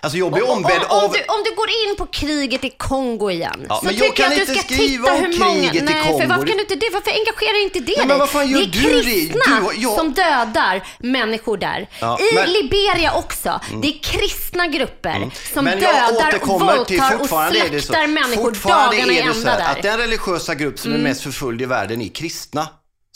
[0.00, 1.12] Alltså jag blir Om, ombedd om, av...
[1.12, 4.22] du, om du går in på kriget i Kongo igen, Ja, så men jag tycker
[4.22, 5.54] kan jag att du inte ska skriva titta om hur många...
[5.70, 6.20] kriget i Nej, Kongo.
[6.20, 6.90] för varför kan du inte det?
[6.92, 8.18] Varför engagerar inte det Nej, men dig?
[8.18, 11.88] vad fan gör det är kristna Du jag- som dödar människor där.
[12.00, 12.52] Ja, I men- Mm.
[12.62, 13.60] Liberia också.
[13.82, 19.70] Det är kristna grupper som Men dödar våldtar och slaktar människor dagarna i ända här,
[19.76, 19.90] att där.
[19.90, 22.68] den religiösa grupp som är mest förföljd i världen är kristna.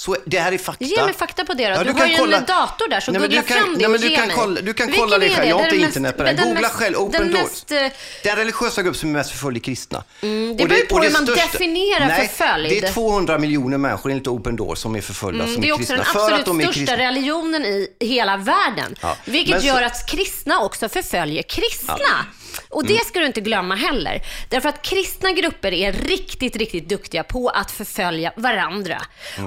[0.05, 0.85] Så det här är fakta.
[0.85, 1.75] Ge mig fakta på det då.
[1.75, 3.73] Ja, du, kan har ju kolla- en dator där, så Nej, googla du kan, fram
[3.73, 4.37] det nej, men och du ge kan mig.
[4.37, 5.49] kolla, du kan Vilken kolla det är själv.
[5.49, 6.37] Jag har är inte internet på den.
[6.37, 7.43] Googla mest- själv, Open den Doors.
[7.43, 7.87] mest, eh,
[8.23, 10.05] Den religiösa grupp som är mest förföljd är kristna.
[10.23, 12.71] Mm, det beror på hur man definierar nej, förföljd.
[12.83, 15.69] Det är 200 miljoner människor enligt Open Doors som är förföljda Mm, som det är
[15.69, 15.97] är också kristna.
[15.97, 16.97] den absolut de är största kristna.
[16.97, 18.95] religionen i hela världen.
[19.01, 21.97] Ja, Vilket så- gör att kristna också förföljer kristna.
[22.69, 24.23] Och det ska du inte glömma heller.
[24.49, 29.03] Därför att kristna grupper är riktigt, riktigt duktiga på att förfölja varandra.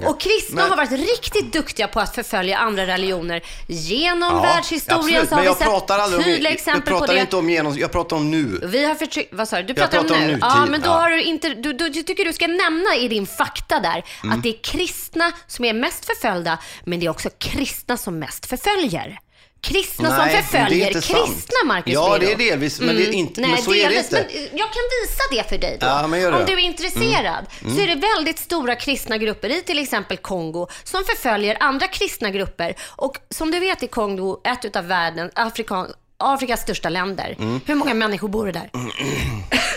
[0.05, 3.41] Och kristna Men- har varit riktigt duktiga på att förfölja andra religioner.
[3.67, 6.93] Genom Ja, världshistorien absolut, så har men vi jag pratar sett om, tydliga jag exempel
[6.93, 7.19] på pratar det.
[7.21, 8.59] inte om genom, jag pratar om nu.
[8.63, 9.63] Vi har förtryckt, vad sa du?
[9.63, 10.37] Du Jag pratar, pratar om om nu?
[10.41, 10.93] Ja, men då ja.
[10.93, 14.37] har du inte, du, du, jag tycker du ska nämna i din fakta där Mm.
[14.37, 18.45] att det är kristna som är mest förföljda, men det är också kristna som mest
[18.45, 19.17] förföljer.
[19.65, 21.55] Kristna Nej, som förföljer kristna.
[21.65, 24.05] Marcus Ja, det är delvis, men det är inte- Nej, men så är det delvis,
[24.05, 24.27] inte.
[24.33, 25.85] Men jag kan visa det för dig då.
[25.85, 26.13] Ja, Om.
[26.13, 26.45] Mm.
[26.45, 31.03] du är intresserad så är det väldigt stora kristna grupper i till exempel Kongo som
[31.05, 32.75] förföljer andra kristna grupper.
[32.95, 37.35] Och som du vet är Kongo ett av världens, Afrikan, Afrikas största länder.
[37.39, 37.61] Mm.
[37.65, 38.69] Hur många människor bor det där?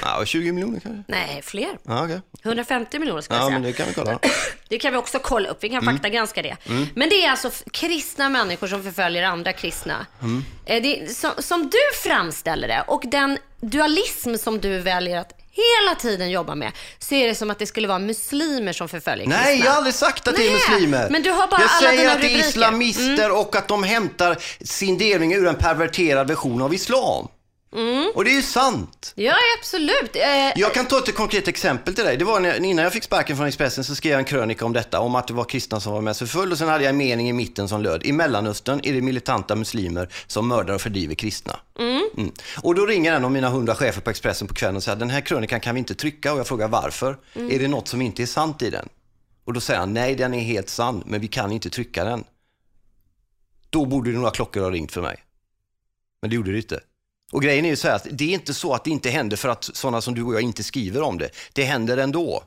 [0.03, 1.03] Ja, 20 miljoner kanske?
[1.09, 1.79] Nej, fler.
[1.83, 2.21] Ja, okej.
[2.45, 3.59] 150 miljoner ska jag Ja, säga.
[3.59, 4.19] men det kan vi kolla.
[4.69, 5.59] Det kan vi också kolla upp.
[5.65, 6.57] Vi kan faktagranska det.
[6.95, 10.07] Men det är alltså kristna människor som förföljer andra kristna.
[10.67, 15.95] Eh, Det som, som du framställer det och den dualism som du väljer att hela
[15.95, 19.43] tiden jobba med, så är det som att det skulle vara muslimer som förföljer kristna.
[19.45, 21.09] Nej, jag har aldrig sagt att det är Nej, muslimer.
[21.11, 22.59] men du har bara jag alla säger dina att det är rubriker.
[22.69, 22.83] Mm.
[22.83, 27.29] islamister och att de hämtar sin delning ur en perverterad version av islam.
[27.73, 28.13] Mm.
[28.15, 29.13] Och det är ju sant.
[29.17, 30.17] Ja, absolut.
[30.17, 32.17] Eh, Jag kan ta ett konkret exempel till dig.
[32.17, 34.73] Det var när, innan jag fick sparken från Expressen så skrev jag en krönika om
[34.73, 36.53] detta, om att det var kristna som var mest förföljda.
[36.53, 39.57] Och sen hade jag en mening i mitten som löd, i Mellanöstern är det militanta
[39.57, 41.61] muslimer som mördar och fördriver kristna.
[41.79, 42.33] Mm.
[42.63, 45.11] Och då ringer en av mina hundra chefer på Expressen på kvällen och säger, den
[45.11, 46.33] här krönikan kan vi inte trycka.
[46.33, 47.17] Och jag frågar varför?
[47.35, 48.89] Är det något som inte är sant i den?
[49.45, 52.25] Och då säger han, nej den är helt sann, men vi kan inte trycka den.
[53.71, 55.17] Då borde några klockor ha ringt för mig.
[56.23, 56.81] Men det gjorde det inte.
[57.33, 59.49] Och grejen är ju så här det är inte så att det inte händer för
[59.49, 61.31] att sådana som du och jag inte skriver om det.
[61.53, 62.43] Det händer ändå.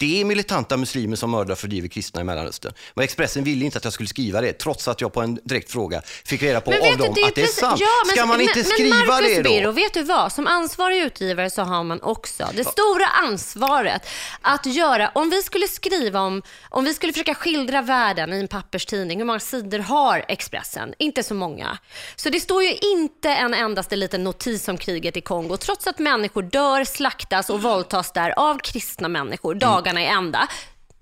[0.00, 2.72] Det är militanta muslimer som mördar och fördriver kristna i Mellanöstern.
[2.94, 5.72] Men Expressen ville inte att jag skulle skriva det, trots att jag på en direkt
[5.72, 7.80] fråga fick reda på av dem det att det är sant.
[7.80, 9.50] Ja, men, Ska man inte men, skriva men Marcus det då?
[9.50, 10.32] Birro, vet du vad?
[10.32, 14.08] Som ansvarig utgivare så har man också det stora ansvaret
[14.42, 18.48] att göra, om vi skulle skriva om, om vi skulle försöka skildra världen i en
[18.48, 20.94] papperstidning, hur många sidor har Expressen?
[20.98, 21.78] Inte så många.
[22.16, 25.98] Så det står ju inte en endaste liten notis om kriget i Kongo, trots att
[25.98, 29.54] människor dör, slaktas och våldtas där av kristna människor
[29.88, 30.48] dagarna i ända.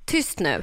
[0.05, 0.63] Tyst nu.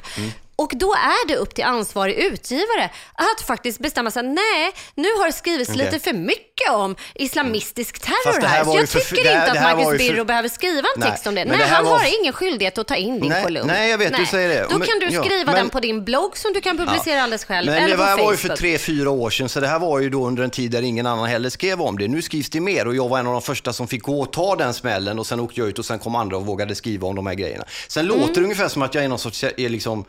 [0.55, 5.25] Och då är det upp till ansvarig utgivare att faktiskt bestämma sig, nej, nu har
[5.25, 5.85] det skrivits Okej.
[5.85, 9.81] lite för mycket om islamistisk terror Fast det här Så jag tycker inte att Marcus
[9.81, 11.45] ju för- Birro behöver skriva en Nej, text om det.
[11.45, 13.67] Nej, det han var har ingen skyldighet att ta in din Nej, kolumn.
[13.67, 14.67] nej, jag vet, du säger det.
[14.69, 17.23] Då Men- kan du ja, skriva men- den på din blogg som du kan publicera
[17.23, 17.65] alldeles själv.
[17.71, 19.79] Men eller det på här var ju för tre, fyra år sedan, så det här
[19.79, 22.07] var ju då under en tid där ingen annan heller skrev om det.
[22.07, 24.33] Nu skrivs det mer och jag var en av de första som fick gå och
[24.33, 27.07] ta den smällen och sen åkte jag ut och sen kom andra och vågade skriva
[27.07, 27.63] om de här grejerna.
[27.87, 28.19] Sen Mm.
[28.19, 30.05] låter det ungefär som att jag är någon sorts, är liksom,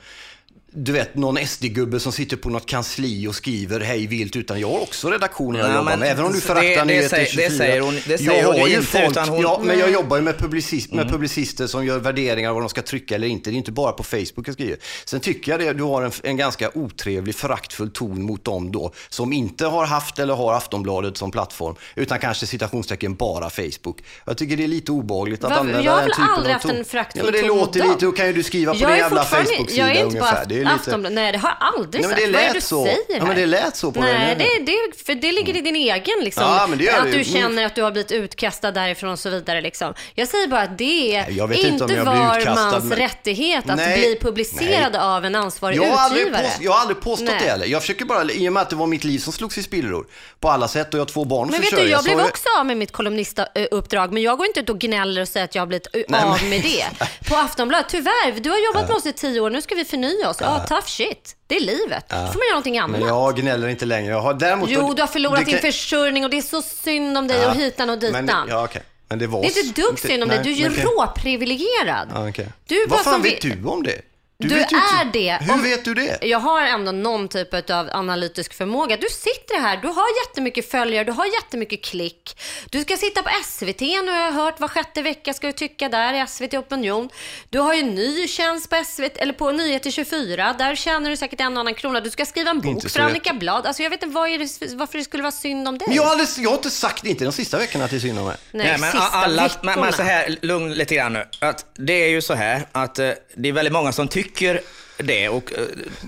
[0.77, 4.69] du vet, någon SD-gubbe som sitter på något kansli och skriver hej vilt, utan jag
[4.69, 6.09] har också redaktionen jag Ja, jobbar med.
[6.11, 7.49] Även om du föraktar det Nyheter säger- 24.
[7.49, 9.79] det säger hon- det säger jag hon har ju inte, folk, utan hon- ja, men
[9.79, 13.15] jag jobbar ju med, publicist, med publicister som gör värderingar av vad de ska trycka
[13.15, 13.51] eller inte.
[13.51, 14.77] Det är inte bara på Facebook jag skriver.
[15.05, 18.93] Sen tycker jag det, du har en, en ganska otrevlig, föraktfull ton mot dem då,
[19.09, 23.99] som inte har haft eller har Aftonbladet som plattform, utan kanske citationstecken bara Facebook.
[24.27, 25.61] Jag tycker det är lite obehagligt att Varför?
[25.61, 26.77] använda Jag har den väl typen aldrig av haft ton.
[26.77, 28.91] en föraktfull ja, men Det ton låter lite, då kan ju du skriva på Jag
[28.91, 30.64] din jävla Facebook-sida ungefär.
[30.65, 30.75] Lite...
[30.75, 31.15] Aftonbladet.
[31.15, 32.27] Nej, det har jag aldrig Nej, men sagt.
[32.27, 32.85] det Vad är lät det du så.
[32.85, 33.35] säger Ja, men här?
[33.35, 34.39] det lät så på Nej, den.
[34.39, 36.43] det, det, för det ligger i din egen liksom.
[36.45, 37.25] Ja, men det gör att du ju.
[37.25, 39.61] känner att du har blivit utkastad därifrån och så vidare.
[39.61, 39.95] Liksom.
[40.15, 42.99] Jag säger bara att det är jag vet inte inte, jag var utkastad, mans men-
[42.99, 43.99] rättighet att Nej.
[43.99, 45.01] bli publicerad Nej.
[45.01, 46.43] av en ansvarig Jag har, utgivare.
[46.43, 47.39] påst, jag har aldrig påstått Nej.
[47.43, 47.67] det heller.
[47.67, 50.07] Jag försöker bara, i och med att det var mitt liv som slogs i spillror
[50.41, 52.49] på alla sätt och jag har två barn Men vet du, jag så blev också
[52.59, 55.63] av med mitt kolumnistuppdrag, men jag går inte ut och gnäller och säger att jag
[55.63, 56.85] har blivit av med det.
[57.29, 60.29] På Aftonbladet, tyvärr, du har jobbat med oss i tio år, nu ska vi förnya
[60.31, 60.37] oss.
[60.41, 61.37] Ja, tough shit.
[61.47, 62.05] Det är livet.
[62.09, 63.01] Då får man göra någonting annat.
[63.01, 64.13] Men jag gnäller inte längre.
[64.13, 64.71] Jag har däremot...
[64.71, 67.49] Jo, du har förlorat din kan- försörjning och det är så synd om dig Ja,
[67.51, 68.25] och hitan och ditan.
[68.25, 68.83] Men, ja, okej.
[69.09, 69.43] Men det var...
[69.43, 70.85] Det är inte dugg synd om dig, du är ju okej.
[70.85, 72.09] råprivilegierad.
[72.15, 72.49] Ja, okej.
[72.67, 74.01] Du Vad fan som vet du om det?
[74.39, 75.39] Du vet ju är inte- det.
[75.41, 76.19] Hur Om- vet du det?
[76.23, 78.97] Jag har ändå någon typ av analytisk förmåga.
[78.97, 82.41] Du sitter här, du har jättemycket följare, du har jättemycket klick.
[82.71, 84.61] Du ska sitta på SVT nu har jag hört.
[84.61, 87.09] Var sjätte vecka ska du tycka där i SVT Opinion.
[87.51, 90.53] Du har ju en ny tjänst på SVT, eller på Nyheter 24.
[90.59, 92.01] Där tjänar du säkert en och annan krona.
[92.01, 93.67] Du ska skriva en bok för Annika Blad.
[93.67, 95.89] Alltså jag vet inte vad är det, varför det skulle vara synd om dig.
[95.89, 98.01] Men jag har, aldrig, jag har inte sagt, inte de sista veckorna att det är
[98.01, 98.37] synd om mig.
[98.53, 99.61] Nej, Nej, men sista alla, veckorna.
[99.63, 101.25] men, men så här, lugn lite grann nu.
[101.39, 104.63] Att det är ju så här att eh, det är väldigt många som tycker tycker
[104.99, 105.59] det och eh,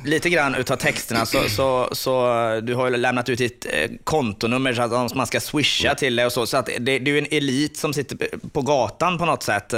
[0.04, 3.90] lite grann utav texterna så, så, så eh, du har ju lämnat ut ditt eh,
[4.04, 6.46] kontonummer så att man ska swisha till det och så.
[6.46, 8.18] Så att det, det är ju en elit som sitter
[8.52, 9.74] på gatan på något sätt.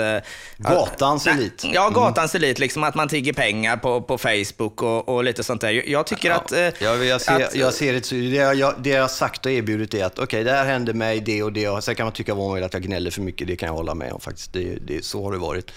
[0.56, 1.62] Gatans att- elit.
[1.64, 1.74] Mm.
[1.74, 2.58] Ja, gatans elit.
[2.58, 5.90] Liksom att man tigger pengar på, på Facebook och, och lite sånt där.
[5.90, 6.52] Jag tycker att...
[6.52, 8.10] eh, Jag, jag, ser, att- jag ser det.
[8.30, 11.20] Det jag, det jag har sagt och erbjudit är att okej, det här hände mig,
[11.20, 11.68] det och det.
[11.68, 13.46] Och sen kan man tycka vad man vill att jag gnäller för mycket.
[13.46, 14.52] Det kan jag hålla med om faktiskt.
[14.52, 15.70] Det, det, så har det varit.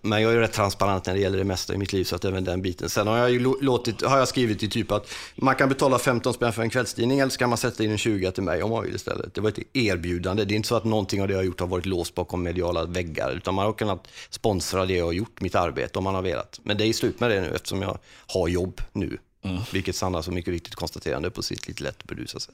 [0.00, 2.24] Men jag är rätt transparent när det gäller det mesta i mitt liv, så att
[2.24, 2.88] även den biten.
[2.88, 6.34] Sen har jag ju låtit, har jag skrivit i typ att man kan betala 15
[6.34, 8.70] spänn för en kvällstidning eller så kan man sätta in en 20 till mig om
[8.70, 9.34] man vill istället.
[9.34, 10.44] Det var ett erbjudande.
[10.44, 12.42] Det är inte så att någonting av det jag har gjort har varit låst bakom
[12.42, 16.14] mediala väggar, utan man har kunnat sponsra det jag har gjort, mitt arbete, om man
[16.14, 16.60] har velat.
[16.62, 19.18] Men det är slut med det nu eftersom jag har jobb nu.
[19.72, 22.50] Vilket Sanna så mycket viktigt konstaterande på sitt lite lätt sätt.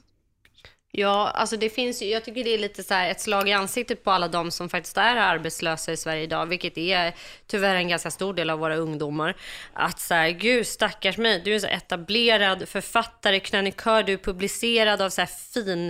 [0.95, 4.03] Ja, alltså det finns ju, jag tycker det är lite så ett slag i ansiktet
[4.03, 7.15] på alla de som faktiskt är arbetslösa i Sverige idag, vilket är
[7.47, 9.35] tyvärr en ganska stor del av våra ungdomar.
[9.73, 14.17] Att så här, gud stackars mig, du är en så etablerad författare, krönikör, du är
[14.17, 15.89] publicerad av så här fin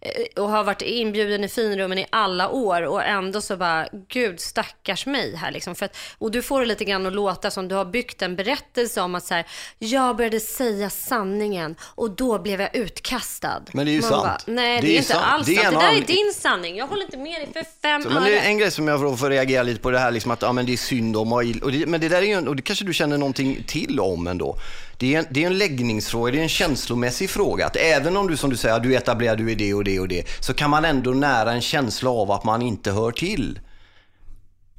[0.00, 4.40] eh, och har varit inbjuden i finrummen i alla år och ändå så bara, gud
[4.40, 5.74] stackars mig här liksom.
[5.74, 8.36] För att, och du får det lite grann att låta som du har byggt en
[8.36, 9.46] berättelse om att så här,
[9.78, 13.62] jag började säga sanningen och då blev jag utkastad.
[13.72, 14.22] Men det är ju sant.
[14.22, 15.24] Bara, Nej, Det det, är inte sant.
[15.24, 15.58] alls sant.
[15.70, 16.76] Det där är din sanning.
[16.76, 19.18] Jag håller inte med dig för fem Så, men det är en grej som jag
[19.18, 21.38] får- reagera lite på det här, liksom att ja, men det är synd om och,
[21.62, 24.26] och det, Men det där är ju, och det kanske du känner någonting till om
[24.26, 24.56] ändå.
[24.98, 27.66] Det är, en, det är en läggningsfråga, det är en känslomässig fråga.
[27.66, 30.00] Att även om du som du säger, du är etablerad, du är det och det
[30.00, 33.58] och det, så kan man ändå nära en känsla av att man inte hör till.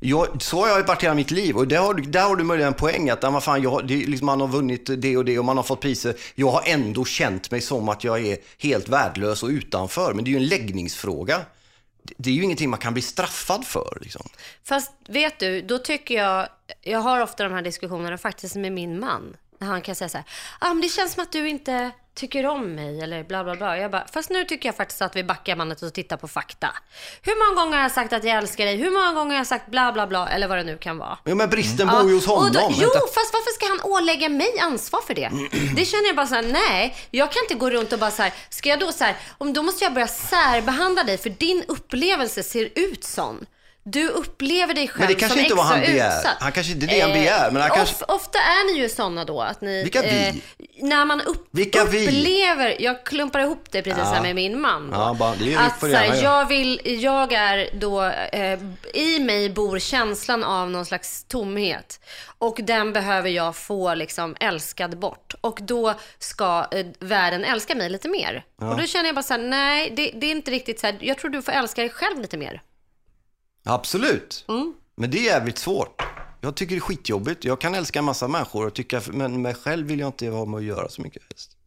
[0.04, 2.44] Jag, så har jag varit hela mitt liv och där har, du- där har du
[2.44, 5.40] möjligen en poäng att ja, fan, jag, det, liksom, man har vunnit det och det
[5.40, 6.16] och man har fått priser.
[6.36, 10.14] Jag har ändå känt mig som att jag är helt värdelös och utanför.
[10.14, 11.38] Men det är ju en läggningsfråga.
[12.04, 13.98] Det- Det är ju ingenting man kan bli straffad för.
[14.02, 14.30] Liksom.
[14.64, 16.48] Fast vet du, då tycker jag,
[16.82, 19.36] jag har ofta de här diskussionerna faktiskt med min man.
[19.60, 20.26] När han kan säga så här,
[20.60, 23.78] ah, men det känns som att du inte tycker om mig eller bla bla bla.
[23.78, 26.70] Jag bara, fast nu tycker jag faktiskt att vi backar bandet och tittar på fakta.
[27.22, 28.76] Hur många gånger har jag sagt att jag älskar dig?
[28.76, 31.18] Hur många gånger har jag sagt bla bla bla eller vad det nu kan vara?
[31.24, 32.52] Ja, men bristen bor ju hos honom.
[32.54, 35.32] då, jo, fast varför ska han ålägga mig ansvar för det?
[35.76, 38.22] Det känner jag bara så här, nej, jag kan inte gå runt och bara så
[38.22, 41.64] här, ska jag då så här, om då måste jag börja särbehandla dig för din
[41.68, 43.46] upplevelse ser ut sån.
[43.84, 46.18] Du upplever dig själv Men det kanske som inte var extra han begär.
[46.20, 46.38] utsatt.
[46.40, 48.90] Han kanske inte är det han begär, men han of, kanske- Ofta är ni ju
[48.90, 49.84] såna då att ni...
[49.84, 50.42] Vilka vi?
[50.82, 52.08] när man upp, Vilka vi?
[52.08, 54.98] upplever, jag klumpar ihop det precis här med min man då.
[54.98, 58.60] Ja, bara- det är- att så här, jag vill, jag är då, eh,
[58.94, 62.00] i mig bor känslan av någon slags tomhet.
[62.38, 65.34] Och den behöver jag få liksom älskad bort.
[65.42, 68.44] Och då ska eh, världen älska mig lite mer.
[68.62, 70.98] Och då känner jag bara så här, nej det, det är inte riktigt så här,
[71.02, 72.62] jag tror du får älska dig själv lite mer.
[73.64, 74.46] Absolut.
[74.48, 74.74] Mm.
[74.96, 76.02] Men det är jävligt svårt.
[76.42, 77.46] Jag tycker det är skitjobbigt.
[77.46, 80.46] Jag kan älska en massa människor, och tycka, men mig själv vill jag inte ha
[80.46, 81.24] med att göra så mycket.
[81.24, 81.58] helst.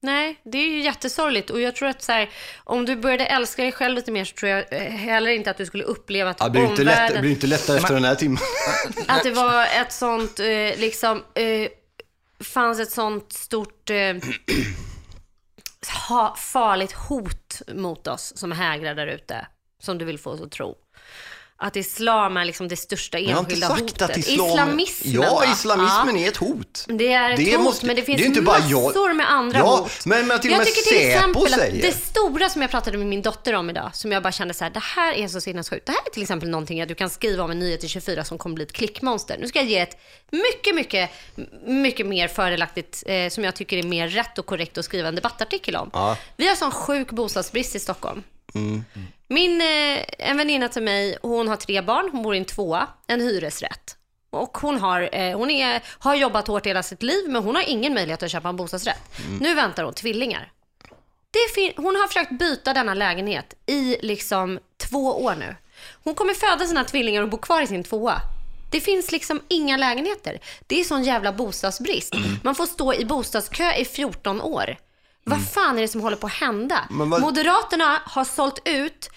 [0.00, 1.50] Nej, det är ju jättesorgligt.
[1.50, 2.30] Och jag tror att så här,
[2.64, 5.56] om du började älska dig själv lite mer så tror jag eh, heller inte att
[5.56, 7.20] du skulle uppleva att Ja, det blir inte, lätt, det omvärlden...
[7.20, 8.38] blir inte lättare efter den här timmen.
[9.08, 10.46] Att det var ett sånt, eh,
[10.76, 11.68] liksom, eh,
[12.44, 13.96] fanns ett sånt stort eh,
[16.08, 19.46] ha, farligt hot mot oss som hägrar där ute.
[19.82, 20.74] Som du vill få oss att tro.
[21.58, 24.02] Att islam är liksom det största Jag enskilda hotet.
[24.02, 24.48] att islam...
[24.48, 25.52] Islamismen Ja, va?
[25.52, 26.24] islamismen Ja.
[26.24, 26.84] är ett hot.
[26.88, 29.30] Det är ett Det hot, måste- men det finns det inte bara jag- massor med
[29.32, 30.06] andra Ja, hot.
[30.06, 33.22] men- men till jag tycker till exempel säger- det stora som jag pratade med min
[33.22, 35.86] dotter om idag, som jag bara kände så här, det här är så sinnessjukt.
[35.86, 38.24] Det här är till exempel någonting att du kan skriva om en nyhet i 24
[38.24, 39.36] som kommer bli ett klickmonster.
[39.40, 39.96] Nu ska jag ge ett
[40.30, 41.10] mycket, mycket,
[41.66, 45.14] mycket mer fördelaktigt, eh, som jag tycker är mer rätt och korrekt att skriva en
[45.14, 45.90] debattartikel om.
[45.92, 46.16] Ja.
[46.36, 48.22] Vi har sån sjuk bostadsbrist i Stockholm.
[49.28, 52.88] Min, eh, en väninna till mig, hon har tre barn, hon bor i en tvåa,
[53.06, 53.96] en hyresrätt.
[54.30, 57.64] Och hon har, eh, hon är, har jobbat hårt hela sitt liv, men hon har
[57.68, 59.02] ingen möjlighet att köpa en bostadsrätt.
[59.40, 60.52] Nu väntar hon tvillingar.
[61.76, 65.56] Hon har försökt byta denna lägenhet i liksom två år nu.
[66.04, 68.20] Hon kommer föda sina tvillingar och bo kvar i sin tvåa.
[68.72, 70.40] Det finns liksom inga lägenheter.
[70.66, 72.14] Det är sån jävla bostadsbrist.
[72.42, 74.76] Man får stå i bostadskö i 14 år.
[75.30, 76.78] Vad fan är det som håller på att hända?
[76.90, 79.10] Vad- Moderaterna har sålt ut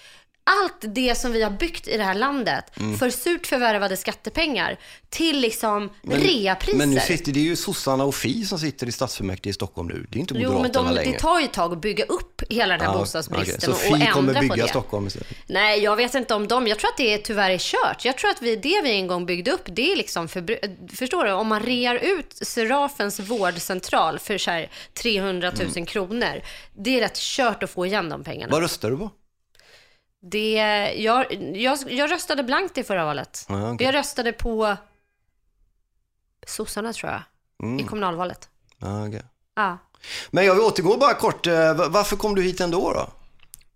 [0.62, 2.64] allt det som vi har byggt i det här landet
[2.98, 4.78] för surt förvärvade skattepengar
[5.08, 6.78] till liksom reapriser.
[6.78, 9.88] Men nu sitter det är ju sossarna och Fi som sitter i stadsfullmäktige i Stockholm
[9.88, 10.06] nu.
[10.10, 11.12] Det är inte Jo, Moderaterna men de, längre.
[11.12, 13.80] det tar ju ett tag att bygga upp hela den här Ja, bostadsbristen okej.
[13.82, 14.68] Så och, och ändra kommer på bygga det.
[14.68, 15.28] Stockholm istället?
[15.46, 16.66] Nej, jag vet inte om dem.
[16.66, 18.04] Jag tror att det tyvärr är kört.
[18.04, 20.58] Jag tror att vi, det vi en gång byggde upp, det är liksom, för,
[20.96, 21.32] förstår du?
[21.32, 24.70] Om man rear ut Serafens vårdcentral för så här
[25.02, 25.86] 300 000 Mm.
[25.86, 26.42] kronor,
[26.76, 28.52] det är rätt kört att få igen de pengarna.
[28.52, 29.10] Vad röstar du på?
[30.22, 30.54] Det,
[30.96, 33.44] jag, jag, jag röstade blankt i förra valet.
[33.48, 33.86] Ja, okej.
[33.86, 34.76] Jag röstade på
[36.46, 37.22] sossarna tror jag,
[37.62, 37.80] Mm.
[37.80, 38.48] i kommunalvalet.
[38.78, 39.22] Ja, okej.
[39.56, 39.78] Ja.
[40.30, 41.46] Men jag vill återgå bara kort.
[41.46, 43.08] eh, va- Varför kom du hit ändå då?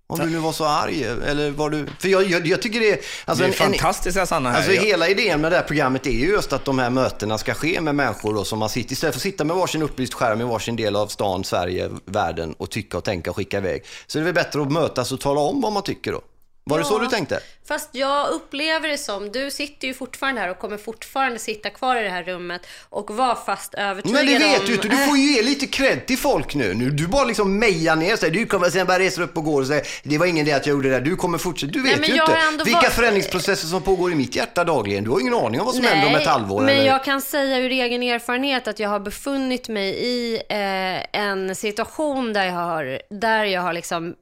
[0.06, 1.86] Om du nu var så arg, eller var du...
[1.98, 2.98] För jag, jag, jag tycker det är...
[3.24, 4.56] Alltså, det är en, en, fantastiska Sanna här.
[4.56, 7.54] alltså hela idén med det här programmet är ju just att de här mötena ska
[7.54, 10.40] ske med människor då som man sitter, istället för att sitta med varsin upplyst skärm
[10.40, 13.84] i varsin del av stan, Sverige, världen och tycka och tänka och skicka iväg.
[14.06, 16.20] Så det är väl bättre att mötas och tala om vad man tycker då.
[16.66, 17.40] Var det så du tänkte?
[17.68, 21.96] Fast jag upplever det som, du sitter ju fortfarande här och kommer fortfarande sitta kvar
[21.96, 24.66] i det här rummet och vara fast övertygad Men det vet om...
[24.66, 26.74] du inte, du får ju ge lite cred till folk nu.
[26.74, 28.30] nu du bara liksom mejar ner sig.
[28.30, 30.66] Du kommer sen bara reser upp och går och säger det var ingen idé att
[30.66, 31.00] jag gjorde det där.
[31.00, 31.72] Du kommer fortsätta.
[31.72, 35.04] Du vet men ju inte vilka varit- förändringsprocesser som pågår i mitt hjärta dagligen.
[35.04, 36.60] Du har ingen aning om vad som händer om ett halvår.
[36.60, 36.86] men eller?
[36.86, 42.32] jag kan säga ur egen erfarenhet att jag har befunnit mig i eh, en situation
[42.32, 44.14] där jag har, där jag har liksom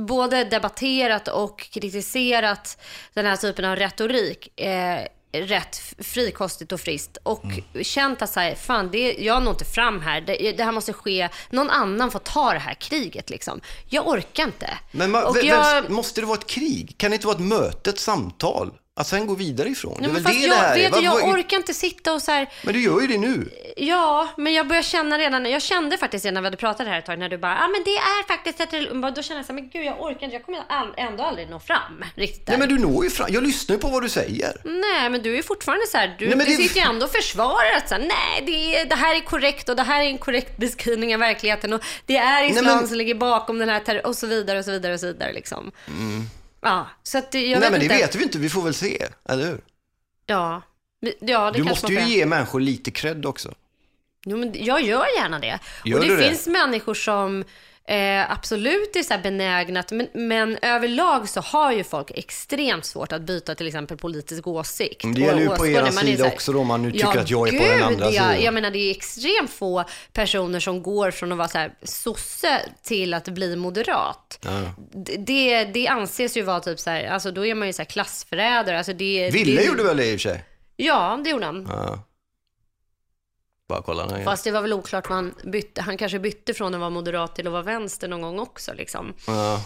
[0.00, 2.78] både debatterat och kritiserat
[3.14, 4.60] den här typen av retorik.
[4.60, 7.84] Eh, rätt frikostigt och friskt och Mm.
[7.84, 10.20] känt att så här, fan, det, jag når inte fram här.
[10.20, 13.60] Det, det här måste ske, någon annan får ta det här kriget liksom.
[13.88, 14.78] Jag orkar inte.
[14.92, 16.94] Men ma- och vem, jag, måste det vara ett krig?
[16.98, 18.70] Kan det inte vara ett möte, ett samtal?
[18.96, 19.94] Att sen gå vidare ifrån?
[19.94, 20.82] Det Nej, är men väl det jag, det här är.
[20.82, 23.06] vet du, Vad- jag vad- orkar inte sitta och så här, Men du gör ju
[23.06, 23.50] det nu.
[23.76, 26.98] Ja, men jag börjar känna redan, jag kände faktiskt redan när vi hade pratat här
[26.98, 28.76] ett tag när du bara, ja ah, men det är faktiskt ett, då
[29.22, 31.60] kände jag så här, men gud jag orkar inte, jag kommer all, ändå aldrig nå
[31.60, 32.48] fram riktigt.
[32.48, 33.26] Nej men du når ju fram.
[33.30, 34.52] Jag lyssnar ju på vad du säger.
[34.64, 36.86] Nej, men du är ju fortfarande så här, du, Nej, men du det- sitter ju
[36.86, 39.82] ändå och försvarar att så här, nej, det, är, det här är korrekt och det
[39.82, 43.58] här är en korrekt beskrivning av verkligheten och det är islam men- som ligger bakom
[43.58, 45.70] den här terror och så vidare och så vidare och så vidare liksom.
[46.64, 47.42] Ja, så att jag.
[47.42, 47.96] Nej vet men det inte.
[47.96, 49.06] vet vi inte, vi får väl se.
[49.28, 49.60] Eller hur?
[50.26, 50.62] Ja,
[51.20, 53.54] ja det Du måste ju ge människor lite cred också.
[54.26, 55.58] Jo, men jag gör gärna det.
[55.84, 56.28] Gör och det du det?
[56.28, 57.44] finns människor som
[57.88, 63.22] eh, absolut är så benägna, men, men överlag så har ju folk extremt svårt att
[63.22, 65.04] byta till exempel politisk åsikt.
[65.14, 67.30] Det gäller ju på är sida här, också då, om man nu tycker ja, att
[67.30, 68.10] jag är på den gud, andra ja.
[68.10, 68.42] sidan.
[68.42, 72.60] Jag menar det är extremt få personer som går från att vara så här sosse
[72.82, 74.38] till att bli moderat.
[74.92, 77.82] D- Det, det anses ju vara typ så här, alltså då är man ju så
[77.82, 78.78] här klassförrädare.
[78.78, 80.44] Alltså det, Ville det, gjorde väl det i och för sig?
[80.76, 81.66] Ja, det gjorde han.
[81.70, 81.98] Ja.
[83.68, 84.24] Bara kolla den här.
[84.24, 85.82] Fast det var väl oklart vad han bytte.
[85.82, 88.72] Han kanske bytte från att vara moderat till att vara vänster någon gång också.
[88.74, 89.14] Liksom.
[89.26, 89.60] Ja.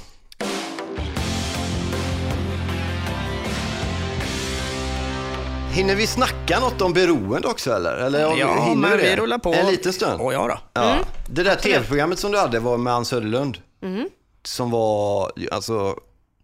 [5.72, 7.94] Hinner vi snacka något om beroende också eller?
[7.96, 8.96] eller om- Ja, hinner men det?
[9.10, 9.52] vi rullar på.
[9.52, 10.20] En liten stund?
[10.20, 10.58] Åh, ja då.
[10.80, 10.96] Ja.
[11.30, 13.58] Det där tv-programmet som du hade var med Ann Söderlund.
[14.44, 15.74] Som var, alltså,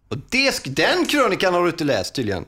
[0.09, 2.45] och det, sk- den krönikan har du inte läst tydligen.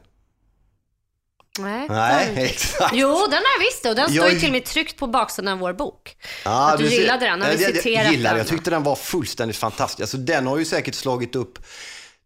[1.59, 1.85] Nej.
[1.89, 2.93] Nej, exakt.
[2.95, 5.07] Jo, den har jag visst och den står Jag- ju till och med tryckt på
[5.07, 6.15] baksidan av vår bok.
[6.45, 8.37] Ja, att du, ser- gillade den, har vi jag, jag, jag gillar, den.
[8.37, 10.01] Jag tyckte den var fullständigt fantastisk.
[10.01, 11.59] Alltså, den har ju säkert slagit upp,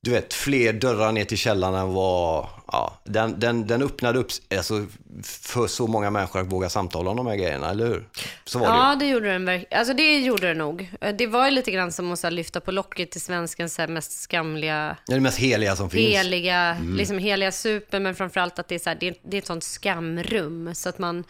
[0.02, 4.28] du vet, fler dörrar ner till källaren än vad, ja, den, den, den öppnade upp
[4.58, 4.86] alltså,
[5.24, 8.08] för så många människor att våga samtala om de här grejerna, eller hur?
[8.46, 8.80] Så var det ju.
[8.80, 9.80] Ja, det gjorde den verkligen.
[9.80, 10.92] Alltså det gjorde den nog.
[11.18, 14.22] Det var ju lite grann som att här, lyfta på locket till svenskens här, mest
[14.22, 16.16] skamliga, Det är det mest heliga som finns.
[16.16, 16.96] heliga, Mm.
[16.96, 19.64] liksom heliga super, men framförallt att det är, så här, det, det är ett sånt
[19.64, 20.76] skamrum.
[20.76, 21.24] Så att man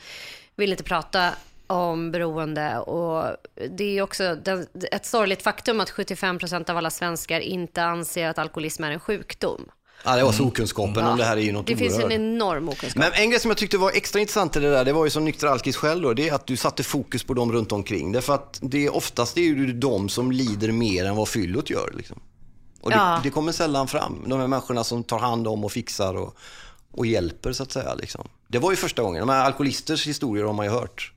[0.56, 1.30] vill inte prata
[1.68, 2.78] om beroende.
[2.80, 3.38] Och
[3.70, 8.38] det är också den, ett sorgligt faktum att 75% av alla svenskar inte anser att
[8.38, 9.66] alkoholism är en sjukdom.
[10.04, 12.14] Ja, det var så okunskapen om det här är ju något Det finns en oerhört.
[12.20, 12.96] enorm okunskap.
[13.04, 15.10] Men en grej som jag tyckte var extra intressant i det där, det var ju
[15.10, 18.12] som nykter alkis själv då, det är att du satte fokus på dem runt omkring.
[18.12, 21.70] Därför att det är oftast det är ju de som lider mer än vad fyllot
[21.70, 21.94] gör.
[21.98, 22.20] Liksom.
[22.82, 23.20] Och det, Ja.
[23.24, 24.24] det kommer sällan fram.
[24.28, 26.36] De här människorna som tar hand om och fixar och,
[26.92, 27.94] och hjälper så att säga.
[27.94, 28.28] Liksom.
[28.48, 29.20] Det var ju första gången.
[29.28, 31.12] De här alkoholisters historier har man ju hört.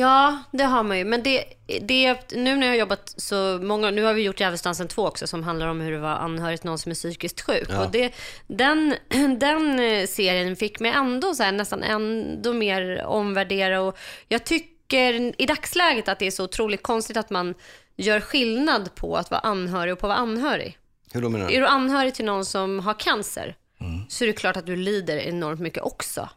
[0.00, 1.04] Ja, det har man ju.
[1.04, 1.44] Men det,
[1.80, 5.26] det, nu när jag har jobbat så många, nu har vi gjort Djävulsdansen 2 också
[5.26, 7.68] som handlar om hur det var anhörig till någon som är psykiskt sjuk.
[7.84, 8.14] Och det,
[8.46, 8.94] den,
[9.38, 13.98] den eh, serien fick mig ändå så här, nästan ändå mer omvärdera och
[14.28, 17.54] jag tycker i dagsläget att det är så otroligt konstigt att man
[17.96, 20.78] gör skillnad på att vara anhörig och på att vara anhörig.
[21.12, 21.54] Hur då menar du?
[21.54, 23.56] Är du anhörig till någon som har cancer
[24.08, 26.28] så är det klart att du lider enormt mycket också.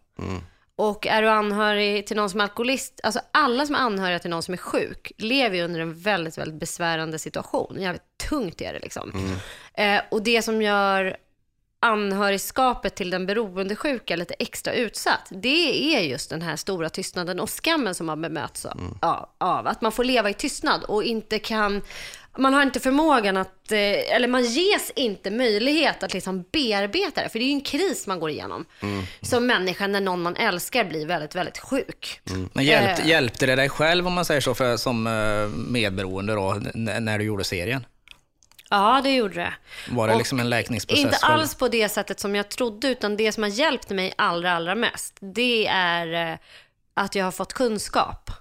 [0.75, 4.29] Och är du anhörig till någon som är alkoholist, alltså alla som är anhöriga till
[4.29, 7.81] någon som är sjuk lever ju under en väldigt, väldigt besvärande situation.
[7.81, 9.11] Jävligt tungt är det liksom.
[9.73, 11.17] Eh, och det som gör
[11.83, 17.49] anhörigskapet till den beroendesjuka lite extra utsatt, det är just den här stora tystnaden och
[17.49, 18.97] skammen som man bemöts av.
[19.37, 19.67] av.
[19.67, 21.81] Att man får leva i tystnad och inte kan,
[22.37, 23.79] man har inte förmågan att, eh,
[24.15, 27.29] eller man ges inte möjlighet att liksom bearbeta det.
[27.29, 28.65] För det är ju en kris man går igenom
[29.21, 32.19] som människa när någon man älskar blir väldigt, väldigt sjuk.
[32.53, 33.07] Men hjälpte, Eh.
[33.09, 37.25] hjälpte det dig själv om man säger så, för, som eh, medberoende då, när du
[37.25, 37.85] gjorde serien?
[38.69, 39.53] Ja, det gjorde det.
[39.89, 41.03] Var det Och liksom en läkningsprocess?
[41.05, 44.53] Inte alls på det sättet som jag trodde, utan det som har hjälpt mig allra,
[44.53, 46.37] allra mest, det är eh,
[46.93, 48.31] att jag har fått kunskap.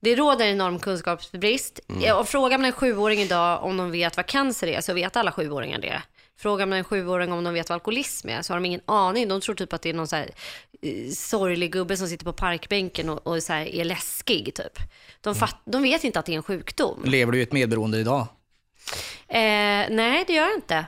[0.00, 1.80] Det råder enorm kunskapsbrist.
[1.88, 2.16] Mm.
[2.16, 5.32] Och frågar man en sjuåring idag om de vet vad cancer är, så vet alla
[5.32, 6.02] sjuåringar det.
[6.38, 9.28] Frågar man en sjuåring om de vet vad alkoholism är, så har de ingen aning.
[9.28, 10.30] De tror typ att det är någon så här,
[10.82, 14.78] eh, sorglig gubbe som sitter på parkbänken och, och så här, är läskig, typ.
[15.20, 15.38] De, Mm.
[15.38, 17.02] fatt, de vet inte att det är en sjukdom.
[17.04, 18.26] Lever du i ett medberoende idag?
[19.28, 19.38] Eh,
[19.90, 20.86] nej, det gör jag inte.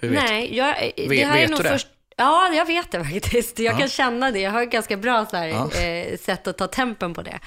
[0.00, 1.68] Hur vet Nej, jag, det Vet- här är vet nog du det?
[1.68, 1.88] först...
[2.16, 3.58] Ja, jag vet det faktiskt.
[3.58, 3.78] Jag Ja.
[3.78, 4.38] kan känna det.
[4.40, 5.72] Jag har ett ganska bra så här, Ja.
[5.80, 7.38] eh, sätt att ta tempen på det.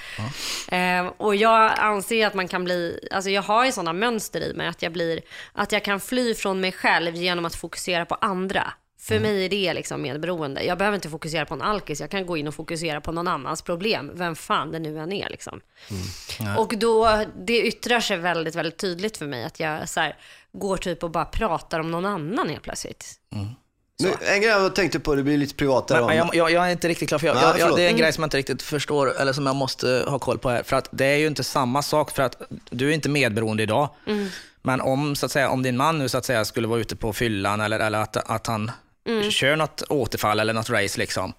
[0.76, 4.54] Eh, och jag anser att man kan bli, alltså jag har ju sådana mönster i
[4.54, 5.20] mig att jag blir,
[5.52, 8.72] att jag kan fly från mig själv genom att fokusera på andra.
[9.00, 9.22] För Mm.
[9.32, 10.62] mig är det liksom medberoende.
[10.64, 13.28] Jag behöver inte fokusera på en alkis, jag kan gå in och fokusera på någon
[13.28, 15.60] annans problem, vem fan det nu än är liksom.
[16.58, 20.16] Och då, det yttrar sig väldigt, väldigt tydligt för mig att jag så här,
[20.52, 23.14] går typ och bara pratar om någon annan helt plötsligt.
[24.02, 26.06] Nu, en grej jag tänkte på, det blir lite privat där.
[26.06, 27.90] Men, jag, jag, jag är inte riktigt klar, för jag, Nej, jag, det är en
[27.90, 28.00] Mm.
[28.00, 30.62] grej som jag inte riktigt förstår, eller som jag måste ha koll på här.
[30.62, 33.88] För att det är ju inte samma sak, för att du är inte medberoende idag.
[34.06, 34.28] Mm.
[34.62, 36.96] Men om, så att säga, om din man nu så att säga, skulle vara ute
[36.96, 38.70] på fyllan eller, eller att, att han
[39.08, 39.30] Mm.
[39.30, 41.32] kör något återfall eller något race, liksom.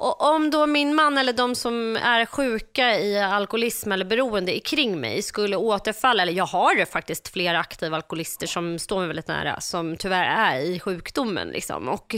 [0.00, 5.00] Och om då min man eller de som är sjuka i alkoholism eller beroende kring
[5.00, 9.60] mig skulle återfalla, eller jag har faktiskt flera aktiva alkoholister som står mig väldigt nära,
[9.60, 11.48] som tyvärr är i sjukdomen.
[11.48, 11.88] Liksom.
[11.88, 12.16] Och,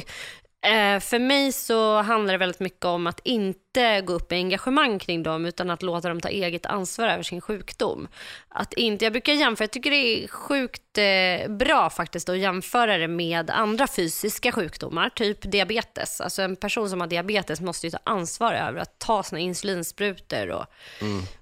[1.01, 5.23] för mig så handlar det väldigt mycket om att inte gå upp i engagemang kring
[5.23, 8.09] dem, utan att låta dem ta eget ansvar över sin sjukdom.
[8.49, 12.99] Att inte, jag brukar jämföra, jag tycker det är sjukt eh, bra faktiskt att jämföra
[12.99, 16.21] det med andra fysiska sjukdomar, typ diabetes.
[16.21, 20.51] Alltså en person som har diabetes måste ju ta ansvar över att ta sina insulinsprutor
[20.51, 20.67] och,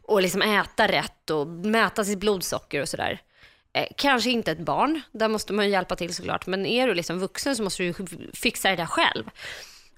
[0.03, 3.21] och liksom äta rätt och mäta sitt blodsocker och sådär.
[3.73, 6.95] Eh, kanske inte ett barn, där måste man ju hjälpa till såklart, men är du
[6.95, 7.95] liksom vuxen så måste du
[8.35, 9.25] fixa det där själv.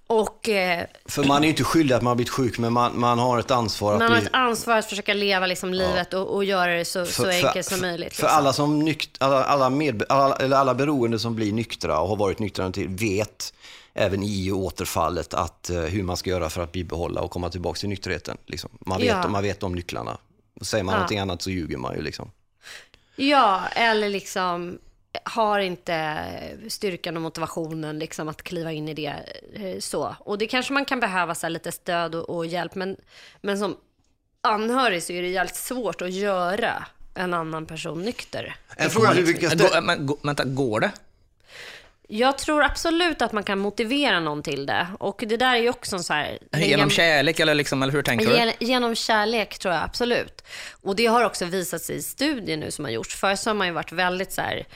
[0.07, 3.01] Och eh, För man är ju inte skyldig att man har blivit sjuk, men man,
[3.01, 4.27] man har ett ansvar att man har bli...
[4.27, 7.81] ett ansvar att försöka leva liksom livet och, och göra det så, så enkelt som
[7.81, 8.17] möjligt.
[8.17, 8.39] För liksom.
[8.39, 12.17] alla, som nykt, alla, alla, med, alla, eller alla beroende som blir nyktra och har
[12.17, 13.55] varit nyktra till vet
[13.95, 17.79] även i återfallet att, eh, hur man ska göra för att bibehålla och komma tillbaka
[17.79, 18.37] till nykterheten.
[18.47, 18.71] Liksom.
[18.87, 19.29] Man, vet, Ja.
[19.29, 20.19] man vet om nycklarna.
[20.61, 20.99] Och säger man Ja.
[20.99, 22.03] någonting annat så ljuger man ju.
[22.03, 22.31] Liksom.
[23.17, 24.79] Ja, eller liksom
[25.25, 26.19] har inte
[26.69, 29.15] styrkan och motivationen liksom att kliva in i det
[29.55, 30.17] eh, så.
[30.21, 32.97] Och det kanske man kan behöva så här, lite stöd och, och hjälp, men,
[33.41, 33.77] men som
[34.41, 38.57] anhörig så är det jävligt svårt att göra en annan person nykter.
[38.77, 40.91] En fråga hur vi kan gå, vänta, går det?
[42.15, 44.87] Jag tror absolut att man kan motivera någon till det.
[44.99, 46.39] Och det där är ju också en så här...
[46.57, 48.37] Genom kärlek eller, liksom, eller hur tänker du?
[48.37, 50.45] Gen- Genom kärlek tror jag absolut.
[50.83, 53.17] Och det har också visat sig i studier nu som har gjorts.
[53.17, 54.67] Förr så har man ju varit väldigt så här,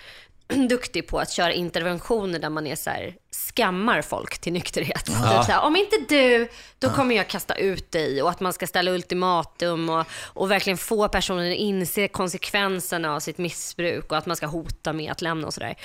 [0.69, 3.15] duktig på att köra interventioner där man är så här,
[3.57, 5.05] skammar folk till nykterhet.
[5.05, 8.23] Typ så här, Om inte du, då kommer jag kasta ut dig.
[8.23, 13.21] Och att man ska ställa ultimatum och, och verkligen få personen att inse konsekvenserna av
[13.21, 15.77] sitt missbruk och att man ska hota med att lämna och sådär.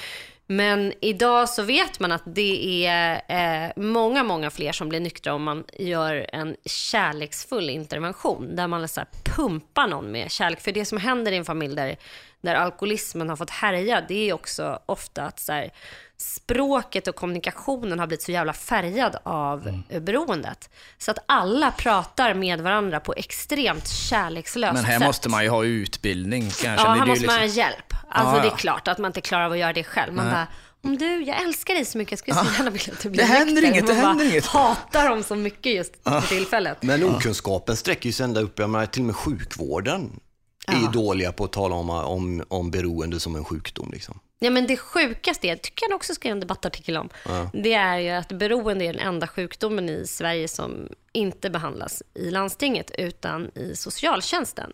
[0.47, 5.33] Men idag så vet man att det är eh, många, många fler som blir nyktra
[5.33, 8.55] om man gör en kärleksfull intervention.
[8.55, 10.61] Där man så här pumpar någon med kärlek.
[10.61, 11.95] För det som händer i en familj där,
[12.41, 15.71] där alkoholismen har fått härja, det är också ofta att så här,
[16.17, 20.69] språket och kommunikationen har blivit så jävla färgad av eh, beroendet.
[20.97, 25.07] Så att alla pratar med varandra på extremt kärlekslöst Men här sätt.
[25.07, 26.67] måste man ju ha utbildning kanske.
[26.87, 27.93] Ja, här måste man ha liksom- hjälp.
[28.09, 30.13] Alltså Ja, det är klart att man inte klarar av att göra det själv.
[30.13, 30.47] Man bara,
[30.83, 33.21] om du, jag älskar dig så mycket, jag skulle så gärna vilja att du blir
[33.21, 34.45] Det händer nykter." inget, det händer inget.
[34.45, 36.83] hatar dem så mycket just för tillfället.
[36.83, 40.19] Men okunskapen sträcker ju sig ända upp, jag menar, till och med sjukvården
[40.67, 43.91] är ju dåliga på att tala om, om, om beroende som en sjukdom.
[43.93, 44.19] Liksom.
[44.39, 47.09] Ja, men det sjukaste, är, tycker jag också skrev en debattartikel om,
[47.53, 52.31] det är ju att beroende är den enda sjukdomen i Sverige som inte behandlas i
[52.31, 54.73] landstinget utan i socialtjänsten.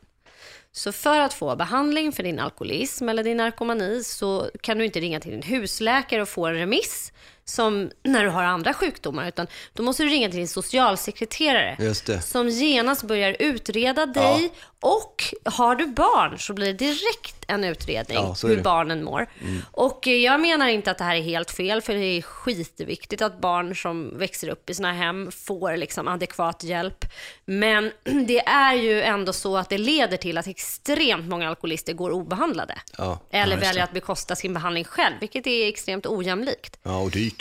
[0.72, 5.00] Så för att få behandling för din alkoholism eller din narkomani så kan du inte
[5.00, 7.14] ringa till din husläkare och få en remiss
[7.50, 12.06] som när du har andra sjukdomar, utan då måste du ringa till din socialsekreterare Just
[12.06, 12.22] det.
[12.22, 18.18] som genast börjar utreda dig och har du barn så blir det direkt en utredning
[18.18, 19.28] Ja, hur barnen mår.
[19.72, 23.22] Och eh, jag menar inte att det här är helt fel, för det är skitviktigt
[23.22, 27.06] att barn som växer upp i här hem får liksom adekvat hjälp.
[27.46, 27.92] Men
[28.28, 32.76] det är ju ändå så att det leder till att extremt många alkoholister går obehandlade.
[32.98, 36.80] Ja, Eller väljer att bekosta sin behandling själv, vilket är extremt ojämlikt.
[36.84, 37.37] Ja, och dyrt.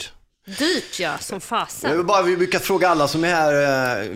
[0.47, 1.97] Dyrt ja, som Jag fasen.
[1.97, 4.11] vill bara, vi brukar fråga alla som är här, eh,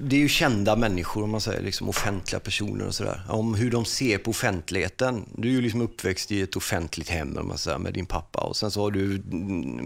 [0.00, 3.70] det är ju kända människor om man säger, liksom offentliga personer och sådär, om hur
[3.70, 5.24] de ser på offentligheten.
[5.34, 8.40] Du är ju liksom uppväxt i ett offentligt hem om man säger, med din pappa
[8.40, 9.22] och sen så har du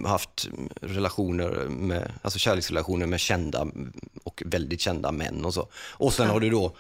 [0.07, 0.49] haft
[0.81, 3.67] relationer med, alltså kärleksrelationer med kända
[4.25, 5.69] och väldigt kända män och så.
[5.75, 6.77] Och sen har du då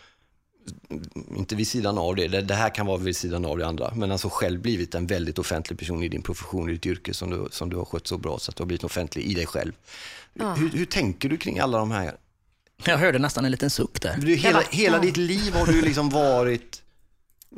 [1.36, 3.92] inte vid sidan av det, det, det här kan vara vid sidan av det andra,
[3.94, 7.30] men alltså själv blivit en väldigt offentlig person i din profession, i ditt yrke som
[7.30, 9.46] du, som du har skött så bra så att du har blivit offentlig i dig
[9.46, 9.72] själv.
[10.34, 12.16] Hur, hur tänker du kring alla de här?
[12.84, 14.16] Jag hörde nästan en liten suck där.
[14.16, 15.02] Du, hela, hela ja.
[15.02, 16.82] ditt liv har du liksom varit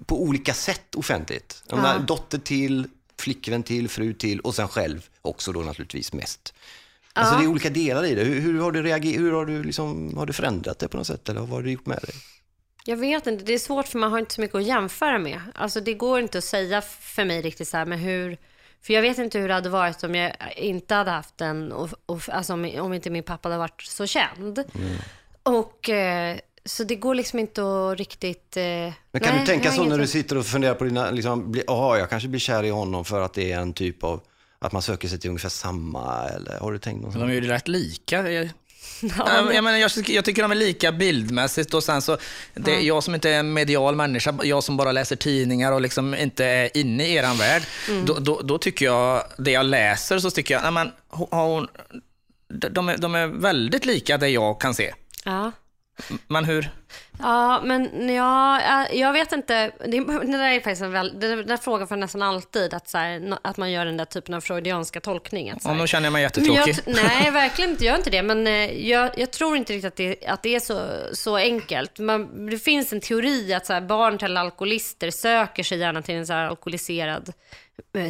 [0.06, 1.64] på olika sätt offentligt.
[1.68, 1.98] Ja.
[1.98, 2.86] dotter till,
[3.18, 6.54] flickvän till, fru till och sen själv också då naturligtvis mest.
[7.12, 8.24] Alltså det är olika delar i det.
[8.24, 9.20] Hur, hur har du reagerat?
[9.20, 11.70] Hur har du, liksom, har du förändrat det på något sätt eller vad har du
[11.70, 12.14] gjort med dig?
[12.84, 15.40] Jag vet inte, det är svårt för man har inte så mycket att jämföra med.
[15.54, 18.38] Alltså det går inte att säga för mig riktigt så här, men hur...
[18.82, 21.88] För jag vet inte hur det hade varit om jag inte hade haft en, och,
[22.06, 24.64] och, alltså om, om inte min pappa hade varit så känd.
[25.42, 28.56] Och eh, så det går liksom inte att riktigt...
[28.56, 31.52] Eh, Men kan nej, du tänka så när du sitter och funderar på dina, liksom,
[31.52, 34.20] bli- jaha, jag kanske blir kär i honom för att det är en typ av,
[34.58, 37.40] att man söker sig till ungefär samma, eller har du tänkt något De är ju
[37.40, 38.22] rätt lika.
[39.18, 42.18] Ja, men- jag, menar, jag, tycker- jag tycker de är lika bildmässigt och sen så,
[42.54, 46.14] det, jag som inte är en medial människa, jag som bara läser tidningar och liksom
[46.14, 48.06] inte är inne i eran värld, Mm.
[48.06, 51.68] då, då, då tycker jag, det jag läser så tycker jag, nej men, hon, hon,
[52.70, 54.94] de, är, de är väldigt lika det jag kan se.
[55.24, 55.52] ja.
[56.28, 56.70] Men hur?
[57.18, 59.72] Ja, men ja, jag- jag vet inte.
[59.78, 62.98] Det, det där är faktiskt en väl, det där frågan för nästan alltid, att, så
[62.98, 65.50] här, att man gör den där typen av freudianska tolkning.
[65.50, 66.76] Att, så Ja, här, nu känner jag mig jag, jättetråkig.
[66.76, 67.84] t- nej, verkligen inte.
[67.84, 68.22] Jag gör inte det.
[68.22, 70.80] Men eh, jag, jag tror inte riktigt att det, att det är så,
[71.12, 71.98] så enkelt.
[71.98, 76.14] Man, det finns en teori att så här, barn till alkoholister söker sig gärna till
[76.14, 77.34] en så alkoholiserad eh,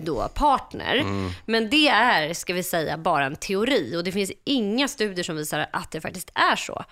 [0.03, 1.05] då partner.
[1.47, 5.37] Men det är, ska vi säga, bara en teori och det finns inga studier som
[5.37, 6.85] visar att det faktiskt är så.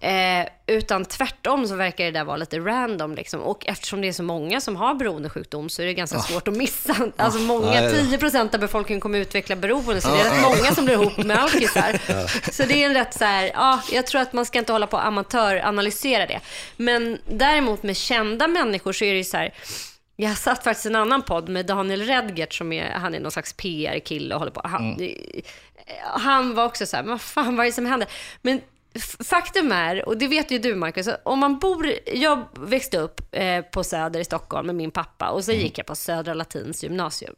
[0.00, 3.40] Eh, utan tvärtom så verkar det där vara lite random liksom.
[3.40, 6.56] och eftersom det är så många som har beroendesjukdom så är det ganska svårt att
[6.56, 6.96] missa.
[7.16, 7.90] Alltså många, Ja, ja.
[7.90, 11.38] 10% av befolkningen kommer utveckla beroende så det är rätt många som blir ihop med
[11.42, 12.00] alkisar.
[12.52, 14.86] Så det är en rätt så här, ja, jag tror att man ska inte hålla
[14.86, 16.40] på och amatöranalysera det.
[16.76, 19.54] Men däremot med kända människor så är det ju så här,
[20.16, 23.30] jag satt faktiskt i en annan podd med Daniel Redgert som är, han är någon
[23.30, 24.60] slags PR-kille och håller på.
[24.64, 25.00] Han,
[26.02, 28.08] han var också så här, vad fan vad är det som händer?
[28.42, 28.60] Men
[29.24, 33.60] faktum är, och det vet ju du Marcus, om man bor, jag växte upp eh,
[33.62, 37.34] på Söder i Stockholm med min pappa och så gick jag på Södra Latins gymnasium.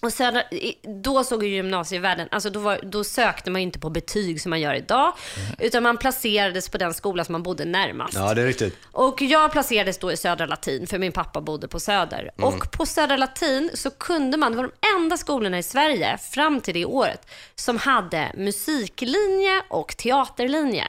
[0.00, 0.12] Och
[0.50, 4.40] i- då såg ju gymnasievärlden, alltså då, var, då sökte man ju inte på betyg
[4.40, 5.12] som man gör idag,
[5.58, 8.14] utan man placerades på den skola som man bodde närmast.
[8.14, 8.76] Ja, det är riktigt.
[8.92, 12.30] Och jag placerades då i Södra Latin, för min pappa bodde på Söder.
[12.36, 16.60] Och på Södra Latin så kunde man, det var de enda skolorna i Sverige fram
[16.60, 20.84] till det året som hade musiklinje och teaterlinje.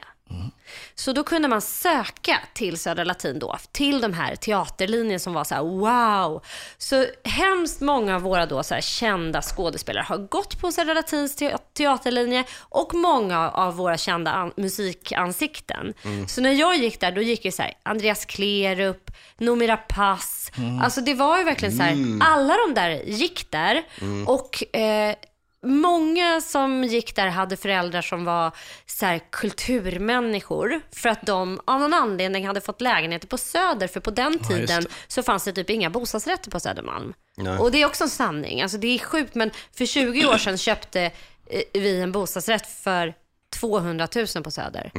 [0.94, 5.44] Så då kunde man söka till Södra Latin då, till de här teaterlinjen som var
[5.44, 6.42] så här wow.
[6.78, 11.36] Så hemskt många av våra då så här kända skådespelare har gått på Södra Latins
[11.36, 15.94] te- teaterlinje och många av våra kända an- musikansikten.
[16.28, 20.52] Så när jag gick där, då gick ju så här Andreas Klerup, Noomi Rapace.
[20.82, 23.82] Alltså det var ju verkligen så här, alla de där gick där
[24.26, 25.14] och eh,
[25.62, 28.52] Många som gick där hade föräldrar som var
[28.86, 33.86] så här, kulturmänniskor för att de av någon anledning hade fått lägenheter på Söder.
[33.86, 37.14] För på den tiden så fanns det typ inga bostadsrätter på Södermalm.
[37.36, 37.58] Nej.
[37.58, 38.62] Och det är också en sanning.
[38.62, 41.00] Alltså, det är sjukt, men för 20 år sedan köpte
[41.46, 43.14] eh, vi en bostadsrätt för
[43.60, 44.90] 200 000 på Söder.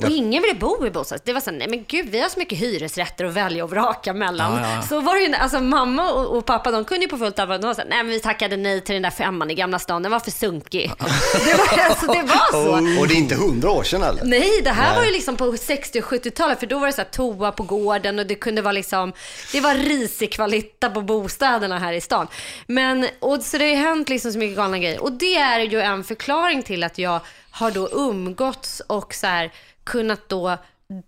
[0.00, 1.24] Och ingen ville bo i bostadsrätt.
[1.24, 3.70] Det var så här, nej men gud, vi har så mycket hyresrätter att välja och
[3.70, 4.52] vraka mellan.
[4.52, 4.82] Ja, ja.
[4.82, 7.58] Så var det ju, alltså mamma och, och pappa, de kunde ju på fullt allvar,
[7.58, 9.78] de var så här, nej men vi tackade nej till den där femman i Gamla
[9.78, 10.92] stan, den var för sunkig.
[11.44, 13.00] det, var, alltså, det var så.
[13.00, 14.24] Och det är inte hundra år sedan eller?
[14.24, 17.04] Nej, det här var ju liksom på 60 och 70-talet, för då var det så
[17.10, 19.12] toa på gården och det kunde vara liksom,
[19.52, 22.26] det var risig kvalitet på bostäderna här i stan.
[22.66, 25.02] Men, och så det har ju hänt liksom så mycket galna grejer.
[25.02, 27.20] Och det är ju en förklaring till att jag
[27.50, 29.52] har då umgåtts och så här
[29.84, 30.56] kunnat då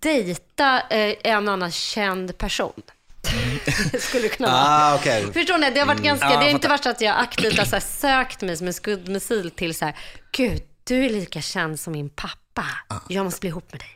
[0.01, 2.81] dejta eh, en annan känd person.
[3.99, 4.61] Skulle kunna vara.
[4.65, 5.33] Ah, okej.
[5.33, 5.69] Förstår ni?
[5.71, 7.79] Det har varit ganska, Ja, det har inte varit så att jag aktivt har så
[7.79, 9.95] sökt mig som en skuddmissil till så här,
[10.31, 12.65] gud, du är lika känd som min pappa.
[13.09, 13.89] Jag måste bli ihop med dig.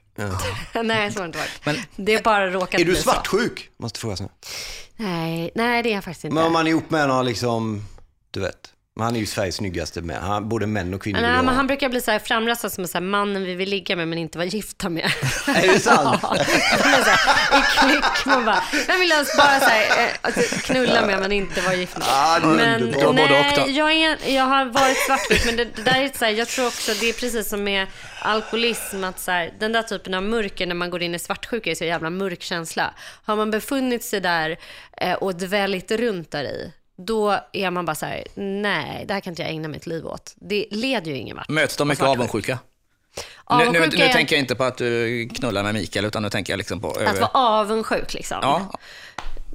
[0.83, 1.65] nej, så har det inte varit.
[1.65, 3.01] Men- det har bara råkat Är du bli så.
[3.01, 3.69] svartsjuk?
[3.77, 4.29] Måste fråga så.
[4.95, 6.35] Nej, nej, det är jag faktiskt inte.
[6.35, 7.85] Men om man är ihop med någon liksom,
[8.31, 8.73] du vet.
[8.99, 10.15] Men han är ju Sveriges snyggaste man.
[10.15, 11.53] Han, både män och kvinnor Nej, men ha.
[11.53, 14.17] han brukar bli så här framröstad som så här, mannen vi vill ligga med men
[14.17, 15.05] inte vara gifta med.
[15.47, 16.19] Är det sant?
[16.23, 16.35] ja.
[17.57, 21.31] I klick, man bara, vem vill ens bara så här, eh, alltså, knulla med men
[21.31, 22.07] inte vara gift med?
[22.09, 26.25] Ah, Men nej, jag, är, jag har varit svartvit, men det, det där är så
[26.25, 27.87] här, jag tror också det är precis som med
[28.21, 31.71] alkoholism, att så här, den där typen av mörker när man går in i svartsjuka
[31.71, 32.93] är så jävla mörk känsla.
[33.25, 34.57] Har man befunnit sig där
[34.97, 36.71] eh, och dväljt runt där i,
[37.07, 40.05] då är man bara så här, nej, det här kan inte jag ägna mitt liv
[40.07, 40.33] åt.
[40.35, 41.49] Det leder ju ingen vart.
[41.49, 42.17] Möts de mycket Svartsjuk.
[42.17, 42.59] avundsjuka?
[43.49, 46.23] Nu, nu, Avundsjuka nu är tänker jag inte på att du knullar med Mikael, utan
[46.23, 46.87] nu tänker jag liksom på...
[46.91, 48.37] Att vara avundsjuk liksom.
[48.41, 48.71] ja,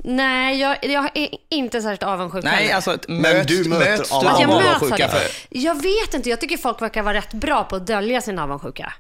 [0.05, 2.74] Nej, jag, jag är inte särskilt avundsjuk nej, heller.
[2.74, 4.97] alltså att möts, du möter möts av- jag avundsjuka?
[4.97, 5.09] det.
[5.09, 8.38] För, Jag vet inte, jag tycker folk verkar vara rätt bra på att dölja sin
[8.38, 8.92] avundsjuka.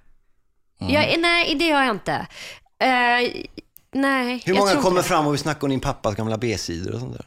[0.80, 0.92] Mm.
[0.94, 2.26] Jag, nej, det gör jag inte.
[2.78, 3.44] Eh,
[3.92, 7.16] nej, Hur många kommer fram och vill snacka om din pappas gamla B-sidor och sånt
[7.16, 7.26] där?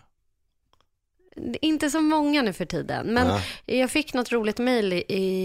[1.62, 3.08] Inte så många nu för tiden.
[3.14, 3.80] Men Nej.
[3.80, 5.04] jag fick något roligt mejl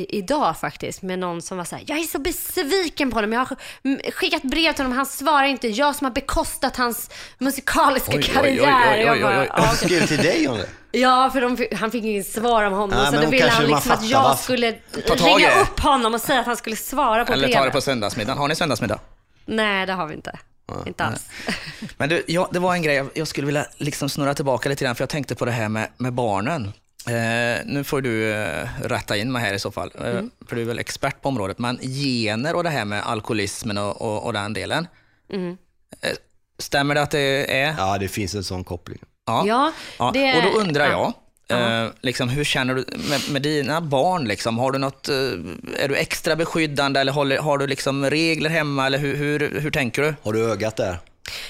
[0.09, 3.33] idag faktiskt med någon som var så här, jag är så besviken på honom.
[3.33, 5.69] Jag har sk- skickat brev till honom, han svarar inte.
[5.69, 8.95] Jag som har bekostat hans musikaliska Oj, karriär.
[8.95, 9.49] oj, oj, oj, oj.
[9.57, 10.69] "Ja, skrev till dig om det.
[10.99, 12.91] Ja, för de, han fick inget svar om honom.
[13.03, 14.75] Nej, så då ville han liksom att jag skulle
[15.17, 17.73] ringa upp honom och säga att han skulle svara på eller ta det brevet.
[17.73, 18.39] på söndagsmiddagen.
[18.39, 18.99] Har ni söndagsmiddag?
[19.45, 20.39] Nej, det har vi inte.
[20.87, 21.27] Inte alls.
[21.97, 24.85] Men du, ja, det var en grej jag- jag skulle vilja liksom snurra tillbaka lite
[24.85, 26.73] grann, för jag tänkte på det här med, med barnen.
[27.07, 30.31] Eh, nu får du eh, rätta in mig här i så fall, eh, Mm.
[30.49, 31.59] för du är väl expert på området.
[31.59, 34.87] Men gener och det här med alkoholismen och, och, och den delen.
[35.33, 35.57] Mm.
[36.01, 36.11] Eh,
[36.59, 37.75] stämmer det att det är?
[37.79, 38.99] Ja, det finns en sån koppling.
[39.27, 39.73] Ja.
[39.99, 40.91] Ja, det- och då undrar
[41.53, 41.71] ja.
[41.71, 44.25] jag, eh, liksom, hur känner du med, med dina barn?
[44.25, 44.59] Liksom?
[44.59, 45.15] Har du något, eh,
[45.79, 48.87] är du extra beskyddande eller håller, har du liksom regler hemma?
[48.87, 50.15] Eller hur, hur, hur tänker du?
[50.23, 50.99] Har du ögat där?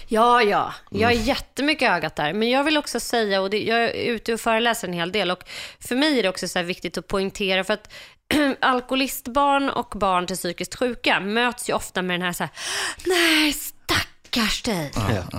[0.08, 0.74] Ja, ja.
[0.90, 1.22] Jag Mm.
[1.22, 2.32] är jättemycket ögat där.
[2.32, 5.30] Men jag vill också säga, och det, jag är ute och föreläser en hel del,
[5.30, 5.44] och
[5.80, 7.92] för mig är det också så här viktigt att poängtera, för att
[8.60, 12.50] alkoholistbarn och barn till psykiskt sjuka möts ju ofta med den här, så här
[13.06, 14.92] nej, stackars dig.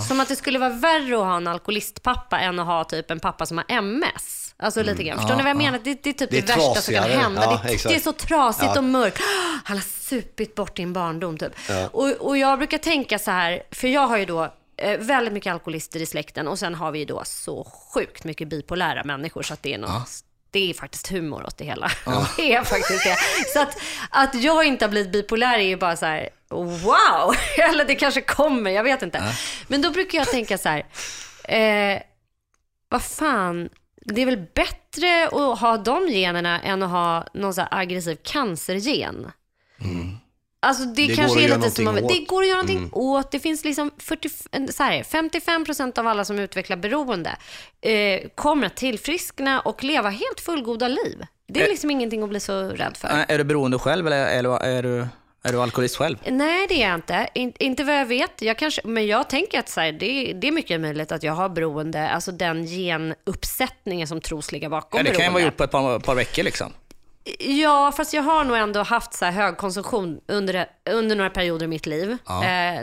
[0.08, 3.20] Som att det skulle vara värre att ha en alkoholistpappa än att ha typ en
[3.20, 4.43] pappa som har MS.
[4.58, 5.18] Alltså lite grann.
[5.18, 5.80] Förstår ni vad jag menar?
[5.84, 7.42] Det, det är typ Det det, är värsta som kan hända.
[7.44, 8.78] Ja, det, det är så trasigt Ja.
[8.78, 9.22] och mörkt.
[9.64, 11.52] Han har supit bort din barndom typ.
[11.92, 15.54] Och, och jag brukar tänka så här, för jag har ju då eh, väldigt mycket
[15.54, 19.54] alkoholister i släkten och sen har vi ju då så sjukt mycket bipolära människor så
[19.54, 20.10] att det är något
[20.52, 21.92] det är faktiskt humor åt det hela.
[22.38, 23.18] Det är faktiskt det.
[23.54, 23.78] Så att,
[24.10, 27.36] att jag inte har blivit bipolär är ju bara så här, wow!
[27.70, 29.36] Eller det kanske kommer, jag vet inte.
[29.68, 30.86] Men då brukar jag tänka så här,
[31.44, 32.02] eh,
[32.90, 33.70] vad fan,
[34.06, 39.32] det är väl bättre att ha de generna än att ha någon så aggressiv cancergen.
[40.60, 43.32] Alltså det, Det kanske är lite som man, Det går att göra någonting åt.
[43.32, 44.30] Det finns liksom 40,
[44.74, 47.36] så här, 55% av alla som utvecklar beroende
[47.82, 51.26] eh, kommer att tillfriskna och leva helt fullgoda liv.
[51.48, 53.26] Det är liksom ingenting att bli så rädd för.
[53.28, 55.08] Är du beroende själv eller är du,
[55.44, 56.18] är du, alkoholist själv?
[56.28, 57.28] Nej, det är jag inte.
[57.34, 58.42] In, inte vad jag vet.
[58.42, 61.34] Jag kanske, men jag tänker att så här, det, det är mycket möjligt att jag
[61.34, 65.34] har beroende, alltså den genuppsättningen som tros ligga bakom Ja, det kan ju beroende.
[65.34, 66.72] vara gjort på ett par, par veckor liksom.
[67.40, 71.64] Ja, fast jag har nog ändå haft så här hög konsumtion under, under några perioder
[71.66, 72.12] i mitt liv.
[72.12, 72.18] Eh,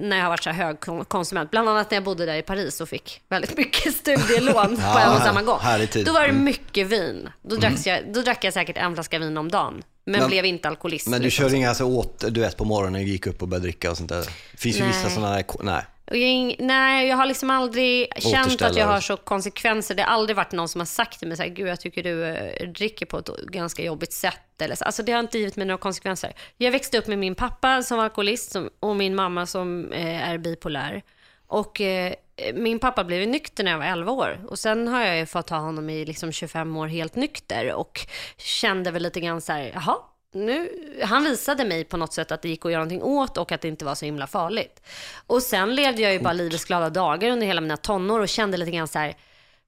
[0.01, 1.51] när jag har varit så här hög kon- konsument.
[1.51, 5.13] Bland annat när jag bodde där i Paris och fick väldigt mycket studielån på en
[5.17, 5.59] och samma gång.
[6.05, 6.45] Då var det Mm.
[6.45, 7.29] mycket vin.
[7.43, 9.83] Då, dracks jag, då drack jag säkert en flaska vin om dagen.
[10.11, 11.09] Men, Men- blev inte alkoholist.
[11.09, 11.45] Men du liksom.
[11.45, 14.09] körde inga så åt, du vet på morgonen, gick upp och började dricka och sånt
[14.09, 14.27] där?
[14.53, 15.11] Det finns ju vissa Nej.
[15.11, 15.85] sådana där, nej.
[16.13, 19.95] Jag, nej, jag har liksom aldrig känt att jag har så konsekvenser.
[19.95, 22.03] Det har aldrig varit någon som har sagt till mig så här, gud jag tycker
[22.03, 24.63] du eh, dricker på ett ganska jobbigt sätt.
[24.63, 24.85] Eller så.
[24.85, 26.33] Alltså det har inte givit mig några konsekvenser.
[26.57, 30.39] Jag växte upp med min pappa som var alkoholist och min mamma som eh, är
[30.39, 31.03] bipolär.
[31.51, 32.15] Och eh,
[32.55, 34.41] min pappa blev nykter när jag var 11 år.
[34.49, 37.73] Och sen har jag ju fått ha honom i liksom 25 år helt nykter.
[37.73, 38.01] Och
[38.37, 39.97] kände väl lite grann så här, jaha,
[40.33, 40.71] nu,
[41.03, 43.61] han visade mig på något sätt att det gick att göra någonting åt och att
[43.61, 44.83] det inte var så himla farligt.
[45.27, 48.57] Och sen levde jag ju bara livets glada dagar under hela mina tonår och kände
[48.57, 49.17] lite grann så här,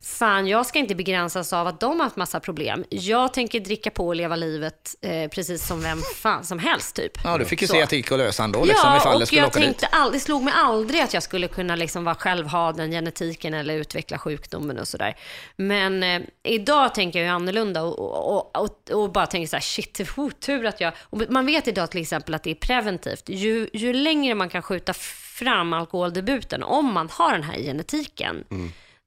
[0.03, 2.85] fan jag ska inte begränsas av att de har haft massa problem.
[2.91, 7.13] Jag tänker dricka på och leva livet eh, precis som vem fan som helst typ.
[7.25, 7.75] Ja, du fick ju Så.
[7.75, 9.61] se att det gick att lösa ändå liksom, Ja, ifall det och skulle jag åka
[9.61, 9.95] tänkte dit.
[9.95, 13.55] aldrig, det slog mig aldrig att jag skulle kunna liksom vara själv ha den genetiken
[13.55, 15.17] eller utveckla sjukdomen och sådär.
[15.57, 17.99] Men eh, idag tänker jag ju annorlunda och,
[18.37, 20.93] och, och, och bara tänker så här, shit, otur att jag...
[21.29, 23.29] Man vet idag till exempel att det är preventivt.
[23.29, 24.93] Ju, ju längre man kan skjuta
[25.39, 28.45] fram alkoholdebuten, om man har den här genetiken,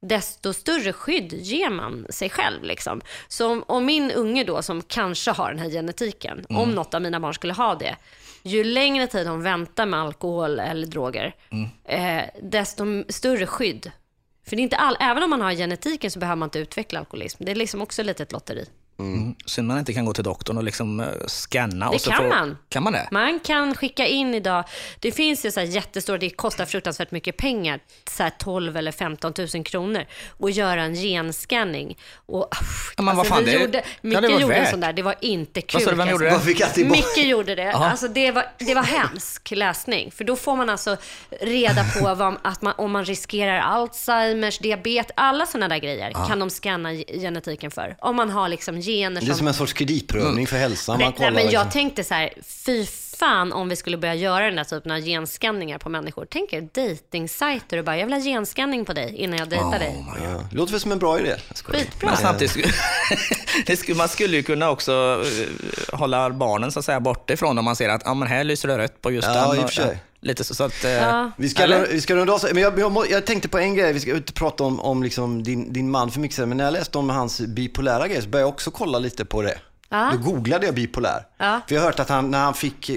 [0.07, 2.63] desto större skydd ger man sig själv.
[2.63, 3.01] Liksom.
[3.27, 7.01] Så om, om min unge då, som kanske har den här genetiken, om något av
[7.01, 7.95] mina barn skulle ha det,
[8.43, 11.35] ju längre tid de väntar med alkohol eller droger,
[11.83, 13.91] eh, desto större skydd.
[14.45, 16.99] För det är inte all, även om man har genetiken så behöver man inte utveckla
[16.99, 17.43] alkoholism.
[17.45, 18.65] Det är liksom också lite ett lotteri.
[18.99, 19.35] Mm.
[19.45, 21.89] Synd man inte kan gå till doktorn och liksom uh, scanna.
[21.89, 22.29] Det och så kan få...
[22.29, 22.57] man.
[22.69, 23.07] Kan man det?
[23.11, 24.63] Man kan skicka in idag,
[24.99, 27.79] det finns ju så här jättestora, det kostar fruktansvärt mycket pengar,
[28.09, 30.05] så här 12 eller 15 000 kronor,
[30.37, 31.97] och göra en genscanning.
[32.25, 32.49] Och,
[32.97, 34.93] Ja, men vad fan, vi det- gjorde, ja, Micke det var gjorde en sån där,
[34.93, 35.77] det var inte kul.
[35.79, 36.39] Vad sa du, vem jag gjorde
[36.73, 36.91] tillbaka?
[36.91, 37.71] Micke gjorde det.
[37.71, 40.11] Alltså det, var, det var hemsk läsning.
[40.11, 40.97] För då får man alltså
[41.41, 46.39] reda på vad, att man, om man riskerar Alzheimers, diabetes, alla sådana där grejer kan
[46.39, 47.95] de scanna genetiken för.
[47.99, 50.93] Om man har liksom gener Det är som en sorts kreditprövning för hälsan.
[50.99, 51.69] Man nej, kollar men jag liksom.
[51.71, 52.85] tänkte så här, fy
[53.17, 56.27] fan om vi skulle börja göra den där typen av genskanningar på människor.
[56.29, 60.05] Tänk er dejtingsajter och bara, jag vill ha genskanning på dig innan jag dejtar dig.
[60.23, 60.43] Ja.
[60.51, 61.29] Det låter väl som en bra idé.
[61.29, 61.57] Jag.
[61.57, 62.09] Skitbra.
[62.09, 67.57] Men samtidigt, man skulle ju kunna också eh, hålla barnen så att säga borta ifrån
[67.57, 69.61] om man ser att ah, men här lyser det rött på just Ja, den.
[69.61, 69.97] i och för sig.
[70.25, 70.83] Lite så, så att...
[70.83, 71.31] eh, Ja.
[71.37, 71.87] Vi ska, Eller?
[71.87, 74.33] vi ska runda av, men jag, jag, jag tänkte på en grej, vi ska inte
[74.33, 77.41] prata om, om liksom din, din man för mycket men när jag läste om hans
[77.41, 79.57] bipolära grejer så började jag också kolla lite på det.
[79.89, 80.11] Ja.
[80.13, 81.27] Då googlade jag bipolär.
[81.37, 81.61] Ja.
[81.67, 82.91] För jag har hört att han, när han fick,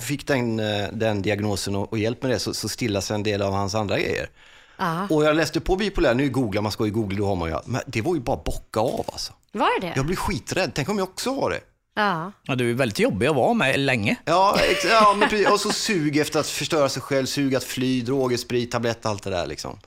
[0.00, 3.42] fick den, eh, den diagnosen och, och hjälp med det så, så stillas en del
[3.42, 4.28] av hans andra grejer.
[4.76, 5.06] Ja.
[5.10, 7.56] Och jag läste på bipolär, nu googlar man, ska ju googla, då har man ju,
[7.64, 9.32] men det var ju bara bocka av alltså.
[9.52, 9.92] Var det det?
[9.96, 11.60] Jag blir skiträdd, tänk om jag också har det.
[11.94, 12.32] Ja.
[12.42, 14.16] Ja, du är väldigt jobbig att vara med länge.
[14.24, 15.48] Ja, ja men precis.
[15.48, 19.22] Och så sug efter att förstöra sig själv, sug att fly, droger, sprit, tablett, allt
[19.22, 19.78] det där liksom.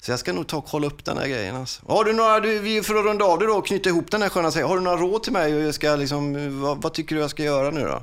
[0.00, 1.56] Så jag ska nog ta och kolla upp den här grejen.
[1.56, 1.82] Alltså.
[1.88, 4.22] Har du några, du, vi- för att runda av det då och knyta ihop den
[4.22, 5.54] här sköna sägen, har du några råd till mig?
[5.54, 8.02] Och jag ska liksom, vad, vad tycker du jag ska göra nu då?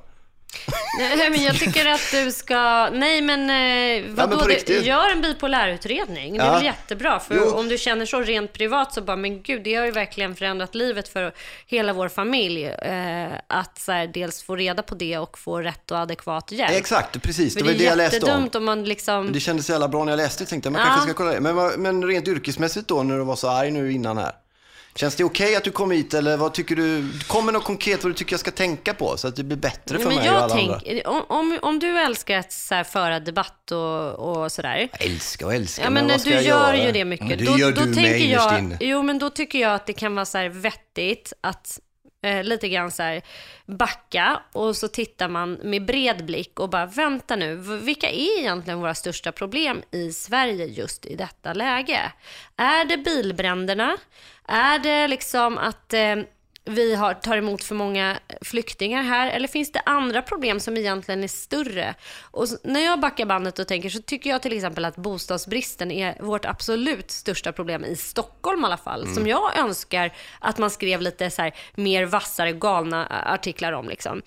[0.99, 2.89] Nej, men jag tycker att du ska...
[2.89, 4.39] Nej, men eh, vadå?
[4.39, 4.86] på det, riktigt.
[4.86, 6.38] gör en bipolärutredning.
[6.38, 6.54] Det är Ja.
[6.54, 7.20] väl jättebra.
[7.20, 7.52] För Jo.
[7.52, 10.76] om du känner så rent privat så bara, men gud, det har ju verkligen förändrat
[10.76, 11.34] livet för
[11.68, 12.66] hela vår familj.
[12.66, 16.72] Eh, att så här, dels få reda på det och få rätt och adekvat hjälp.
[16.76, 17.56] Exakt, precis.
[17.56, 18.49] Det var det det jag läste om.
[18.54, 19.34] om man liksom...
[19.34, 20.88] Det kändes så jävla bra när jag läste, tänkte jag, man Ja.
[20.88, 21.39] kanske ska kolla det.
[21.41, 24.32] Men, men rent yrkesmässigt då, när du var så arg nu innan här.
[24.96, 27.12] Känns det okej att du kom hit eller vad tycker du?
[27.28, 30.00] Kommer något konkret vad du tycker jag ska tänka på så att det blir bättre
[30.00, 30.80] för men mig och alla andra?
[30.84, 34.89] tänk, om, om, om du älskar att så här, föra debatt och, och sådär.
[34.92, 36.86] Jag älskar och älskar, Ja, men, vad ska du jag gör göra?
[36.86, 37.28] ju det mycket.
[37.28, 38.89] Men det då, gör då du tänker med innerst jag.
[38.89, 41.80] Jo, men då tycker jag att det kan vara så här vettigt att
[42.24, 43.22] eh, lite grann så här
[43.66, 48.80] backa och så tittar man med bred blick och bara vänta nu, vilka är egentligen
[48.80, 52.12] våra största problem i Sverige just i detta läge?
[52.58, 53.98] Är det bilbränderna?
[54.52, 56.16] Är det liksom att eh,
[56.66, 61.24] vi har, tar emot för många flyktingar här eller finns det andra problem som egentligen
[61.24, 61.95] är större?
[62.22, 66.18] Och när jag backar bandet och tänker så tycker jag till exempel att bostadsbristen är
[66.22, 69.08] vårt absolut största problem i Stockholm i alla fall.
[69.08, 73.89] Som jag önskar att man skrev lite så här mer vassare galna artiklar om.
[73.89, 74.22] Liksom.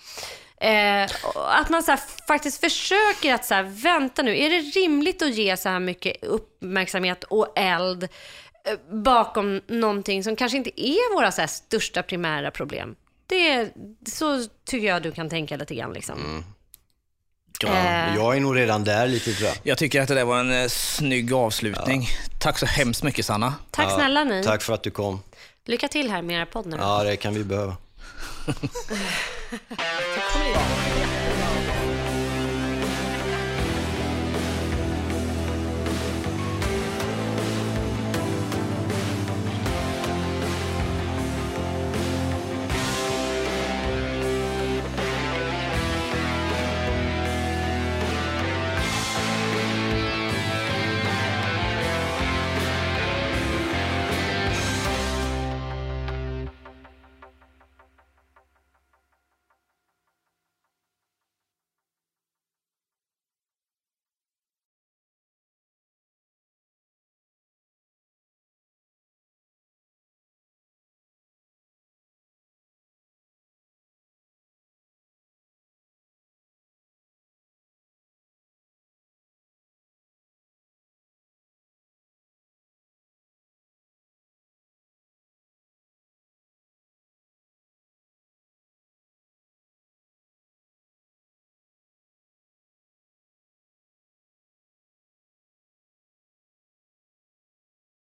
[0.57, 1.03] Eh,
[1.35, 5.35] att man så här, faktiskt försöker att så här, vänta nu, är det rimligt att
[5.35, 8.07] ge så här mycket uppmärksamhet och eld
[8.91, 12.95] bakom någonting som kanske inte är våra så här, största primära problem?
[13.27, 13.69] Det,
[14.09, 15.93] så tycker jag du kan tänka lite grann.
[15.93, 16.43] Liksom.
[17.59, 18.15] Ja, Eh.
[18.15, 19.57] jag är nog redan där lite tror jag.
[19.63, 22.07] Jag tycker att det där var en eh, snygg avslutning.
[22.39, 23.53] Tack så hemskt mycket Sanna.
[23.71, 24.43] Tack snälla ni.
[24.43, 25.19] Tack för att du kom.
[25.65, 26.77] Lycka till här med era podd nu.
[26.79, 27.77] Ja, det kan vi behöva.